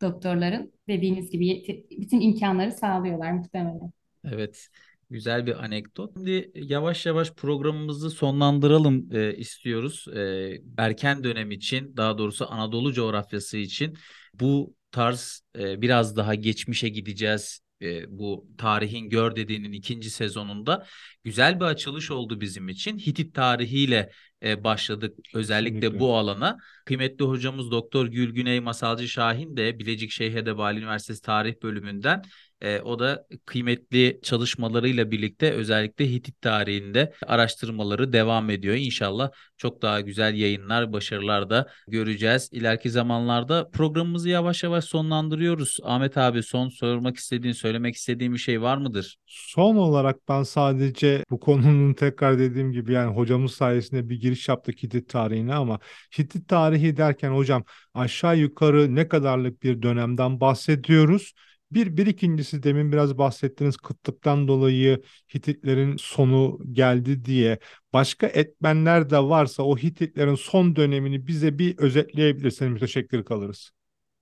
doktorların. 0.00 0.72
Dediğiniz 0.88 1.30
gibi 1.30 1.86
bütün 1.90 2.20
imkanları 2.20 2.72
sağlıyorlar 2.72 3.32
muhtemelen. 3.32 3.92
Evet, 4.24 4.68
güzel 5.10 5.46
bir 5.46 5.64
anekdot. 5.64 6.12
Şimdi 6.16 6.50
yavaş 6.54 7.06
yavaş 7.06 7.32
programımızı 7.32 8.10
sonlandıralım 8.10 9.08
e, 9.12 9.36
istiyoruz. 9.36 10.06
E, 10.16 10.52
erken 10.78 11.24
dönem 11.24 11.50
için, 11.50 11.96
daha 11.96 12.18
doğrusu 12.18 12.52
Anadolu 12.52 12.92
coğrafyası 12.92 13.58
için 13.58 13.96
bu 14.34 14.74
tarz 14.90 15.42
e, 15.58 15.82
biraz 15.82 16.16
daha 16.16 16.34
geçmişe 16.34 16.88
gideceğiz. 16.88 17.60
E, 17.82 18.18
bu 18.18 18.48
tarihin 18.58 19.08
gör 19.08 19.36
dediğinin 19.36 19.72
ikinci 19.72 20.10
sezonunda 20.10 20.86
güzel 21.24 21.60
bir 21.60 21.64
açılış 21.64 22.10
oldu 22.10 22.40
bizim 22.40 22.68
için. 22.68 22.98
Hitit 22.98 23.34
tarihiyle 23.34 24.10
e, 24.42 24.64
başladık 24.64 25.18
özellikle 25.34 25.80
Kesinlikle. 25.80 26.00
bu 26.00 26.16
alana. 26.16 26.58
Kıymetli 26.84 27.24
hocamız 27.24 27.70
Doktor 27.70 28.06
Gülgüney 28.06 28.60
Masalcı 28.60 29.08
Şahin 29.08 29.56
de 29.56 29.78
Bilecik 29.78 30.10
Şeyh 30.10 30.34
Edebali 30.34 30.78
Üniversitesi 30.78 31.22
Tarih 31.22 31.54
Bölümünden 31.62 32.22
e, 32.60 32.80
o 32.80 32.98
da 32.98 33.26
kıymetli 33.46 34.20
çalışmalarıyla 34.22 35.10
birlikte 35.10 35.52
özellikle 35.52 36.10
Hitit 36.10 36.40
tarihinde 36.40 37.12
araştırmaları 37.26 38.12
devam 38.12 38.50
ediyor. 38.50 38.74
İnşallah 38.74 39.30
çok 39.56 39.82
daha 39.82 40.00
güzel 40.00 40.34
yayınlar, 40.34 40.92
başarılar 40.92 41.50
da 41.50 41.68
göreceğiz. 41.88 42.48
İleriki 42.52 42.90
zamanlarda 42.90 43.70
programımızı 43.70 44.28
yavaş 44.28 44.62
yavaş 44.62 44.84
sonlandırıyoruz. 44.84 45.78
Ahmet 45.82 46.18
abi 46.18 46.42
son 46.42 46.68
sormak 46.68 47.16
istediğin, 47.16 47.52
söylemek 47.52 47.94
istediğin 47.94 48.32
bir 48.32 48.38
şey 48.38 48.62
var 48.62 48.76
mıdır? 48.76 49.16
Son 49.26 49.76
olarak 49.76 50.16
ben 50.28 50.42
sadece 50.42 51.24
bu 51.30 51.40
konunun 51.40 51.94
tekrar 51.94 52.38
dediğim 52.38 52.72
gibi 52.72 52.92
yani 52.92 53.14
hocamız 53.14 53.52
sayesinde 53.52 54.08
bir 54.08 54.20
giriş 54.20 54.48
yaptık 54.48 54.82
Hitit 54.82 55.08
tarihine 55.08 55.54
ama 55.54 55.78
Hitit 56.18 56.48
tarihi 56.48 56.96
derken 56.96 57.30
hocam 57.30 57.64
aşağı 57.94 58.38
yukarı 58.38 58.94
ne 58.94 59.08
kadarlık 59.08 59.62
bir 59.62 59.82
dönemden 59.82 60.40
bahsediyoruz? 60.40 61.32
Bir, 61.72 61.96
bir 61.96 62.06
ikincisi 62.06 62.62
demin 62.62 62.92
biraz 62.92 63.18
bahsettiğiniz 63.18 63.76
kıtlıktan 63.76 64.48
dolayı 64.48 65.02
Hititlerin 65.34 65.96
sonu 65.96 66.58
geldi 66.72 67.24
diye 67.24 67.58
başka 67.92 68.26
etmenler 68.26 69.10
de 69.10 69.18
varsa 69.18 69.62
o 69.62 69.76
Hititlerin 69.76 70.34
son 70.34 70.76
dönemini 70.76 71.26
bize 71.26 71.58
bir 71.58 71.78
özetleyebilirseniz 71.78 72.72
müteşekkir 72.72 73.24
kalırız. 73.24 73.70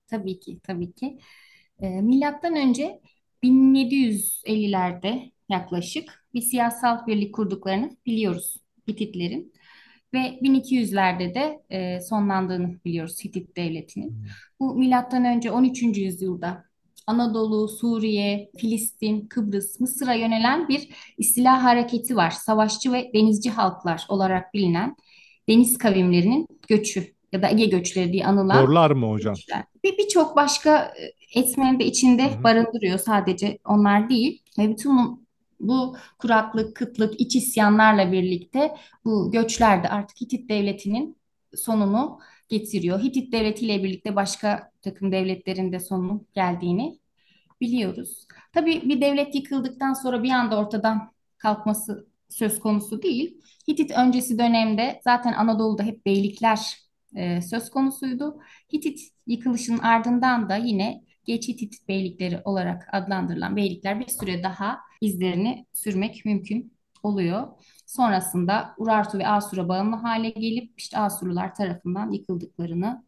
Tabii 0.07 0.39
ki, 0.39 0.59
tabii 0.63 0.93
ki. 0.93 1.19
E, 1.79 1.89
milattan 2.01 2.55
önce 2.55 3.01
1750'lerde 3.43 5.31
yaklaşık 5.49 6.25
bir 6.33 6.41
siyasal 6.41 7.07
birlik 7.07 7.35
kurduklarını 7.35 7.97
biliyoruz 8.05 8.57
Hititlerin 8.87 9.53
ve 10.13 10.39
1200'lerde 10.41 11.35
de 11.35 11.63
e, 11.69 12.01
sonlandığını 12.01 12.79
biliyoruz 12.85 13.25
Hitit 13.25 13.57
devletinin. 13.57 14.25
Bu 14.59 14.75
milattan 14.75 15.25
önce 15.25 15.51
13. 15.51 16.01
yüzyılda 16.01 16.68
Anadolu, 17.09 17.67
Suriye, 17.67 18.51
Filistin, 18.57 19.27
Kıbrıs, 19.27 19.79
Mısır'a 19.79 20.13
yönelen 20.13 20.67
bir 20.67 20.89
istila 21.17 21.63
hareketi 21.63 22.15
var. 22.15 22.31
Savaşçı 22.31 22.91
ve 22.93 23.11
denizci 23.13 23.49
halklar 23.49 24.05
olarak 24.09 24.53
bilinen 24.53 24.95
deniz 25.49 25.77
kavimlerinin 25.77 26.47
göçü 26.67 27.13
ya 27.31 27.41
da 27.41 27.49
Ege 27.49 27.65
göçleri 27.65 28.13
diye 28.13 28.25
anılan 28.25 28.65
Zorlar 28.65 28.91
mı 28.91 29.09
hocam? 29.09 29.35
göçler. 29.35 29.63
Bir 29.83 29.97
birçok 29.97 30.35
başka 30.35 30.93
e, 31.35 31.39
etmeni 31.39 31.79
de 31.79 31.85
içinde 31.85 32.31
Hı 32.31 32.39
hı. 32.39 32.43
barındırıyor. 32.43 32.99
Sadece 32.99 33.57
onlar 33.65 34.09
değil. 34.09 34.41
Ve 34.59 34.69
bütün 34.69 35.25
bu, 35.59 35.95
kuraklık, 36.19 36.75
kıtlık, 36.75 37.21
iç 37.21 37.35
isyanlarla 37.35 38.11
birlikte 38.11 38.75
bu 39.05 39.31
göçler 39.31 39.83
de 39.83 39.87
artık 39.89 40.21
Hitit 40.21 40.49
devletinin 40.49 41.17
sonunu 41.55 42.19
getiriyor. 42.49 42.99
Hitit 43.03 43.33
devletiyle 43.33 43.83
birlikte 43.83 44.15
başka 44.15 44.71
takım 44.81 45.11
devletlerin 45.11 45.71
de 45.71 45.79
sonunun 45.79 46.27
geldiğini 46.33 46.98
biliyoruz. 47.61 48.27
Tabii 48.53 48.81
bir 48.89 49.01
devlet 49.01 49.35
yıkıldıktan 49.35 49.93
sonra 49.93 50.23
bir 50.23 50.31
anda 50.31 50.57
ortadan 50.57 51.11
kalkması 51.37 52.07
söz 52.29 52.59
konusu 52.59 53.01
değil. 53.01 53.41
Hitit 53.69 53.91
öncesi 53.91 54.39
dönemde 54.39 55.01
zaten 55.03 55.33
Anadolu'da 55.33 55.83
hep 55.83 56.05
beylikler 56.05 56.77
e, 57.15 57.41
söz 57.41 57.69
konusuydu. 57.69 58.39
Hitit 58.73 58.99
yıkılışının 59.27 59.79
ardından 59.79 60.49
da 60.49 60.55
yine 60.55 61.03
Geç 61.25 61.47
Hitit 61.47 61.87
beylikleri 61.87 62.41
olarak 62.45 62.87
adlandırılan 62.91 63.55
beylikler 63.55 63.99
bir 63.99 64.07
süre 64.07 64.43
daha 64.43 64.79
izlerini 65.01 65.65
sürmek 65.73 66.25
mümkün 66.25 66.73
oluyor. 67.03 67.47
Sonrasında 67.85 68.73
Urartu 68.77 69.19
ve 69.19 69.27
Asur'a 69.27 69.69
bağımlı 69.69 69.95
hale 69.95 70.29
gelip 70.29 70.73
işte 70.77 70.97
Asurlular 70.99 71.55
tarafından 71.55 72.11
yıkıldıklarını 72.11 73.03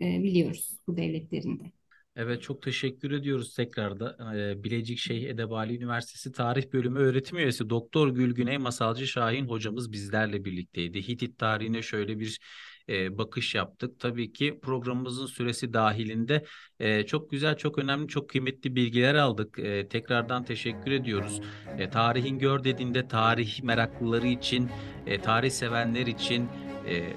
e, 0.00 0.22
biliyoruz 0.22 0.78
bu 0.86 0.96
devletlerin 0.96 1.60
de. 1.60 1.79
Evet 2.22 2.42
çok 2.42 2.62
teşekkür 2.62 3.10
ediyoruz 3.10 3.54
tekrarda. 3.54 4.34
Ee, 4.36 4.64
Bilecik 4.64 4.98
Şeyh 4.98 5.28
Edebali 5.28 5.76
Üniversitesi 5.76 6.32
Tarih 6.32 6.72
Bölümü 6.72 6.98
öğretim 6.98 7.38
üyesi 7.38 7.70
Doktor 7.70 8.08
Gülgüney 8.08 8.58
Masalcı 8.58 9.06
Şahin 9.06 9.48
hocamız 9.48 9.92
bizlerle 9.92 10.44
birlikteydi. 10.44 11.08
Hitit 11.08 11.38
tarihine 11.38 11.82
şöyle 11.82 12.18
bir 12.18 12.38
e, 12.88 13.18
bakış 13.18 13.54
yaptık. 13.54 14.00
Tabii 14.00 14.32
ki 14.32 14.58
programımızın 14.62 15.26
süresi 15.26 15.72
dahilinde 15.72 16.44
e, 16.80 17.06
çok 17.06 17.30
güzel, 17.30 17.56
çok 17.56 17.78
önemli, 17.78 18.08
çok 18.08 18.30
kıymetli 18.30 18.76
bilgiler 18.76 19.14
aldık. 19.14 19.58
E, 19.58 19.88
tekrardan 19.88 20.44
teşekkür 20.44 20.90
ediyoruz. 20.90 21.40
Tarihin 21.92 22.38
gör 22.38 22.64
dediğinde 22.64 23.08
tarih 23.08 23.62
meraklıları 23.62 24.26
için, 24.26 24.70
tarih 25.22 25.50
sevenler 25.50 26.06
için 26.06 26.48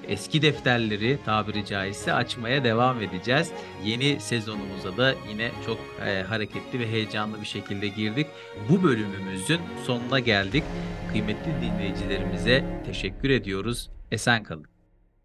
eski 0.08 0.42
defterleri 0.42 1.18
tabiri 1.24 1.66
caizse 1.66 2.12
açmaya 2.12 2.64
devam 2.64 3.02
edeceğiz. 3.02 3.50
Yeni 3.84 4.20
sezonumuza 4.20 4.96
da 4.96 5.14
yine 5.30 5.50
çok 5.66 5.78
e, 6.06 6.22
hareketli 6.22 6.80
ve 6.80 6.90
heyecanlı 6.90 7.40
bir 7.40 7.46
şekilde 7.46 7.88
girdik. 7.88 8.26
Bu 8.68 8.82
bölümümüzün 8.82 9.60
sonuna 9.86 10.20
geldik. 10.20 10.64
Kıymetli 11.12 11.52
dinleyicilerimize 11.62 12.82
teşekkür 12.86 13.30
ediyoruz. 13.30 13.90
Esen 14.10 14.42
kalın. 14.42 14.73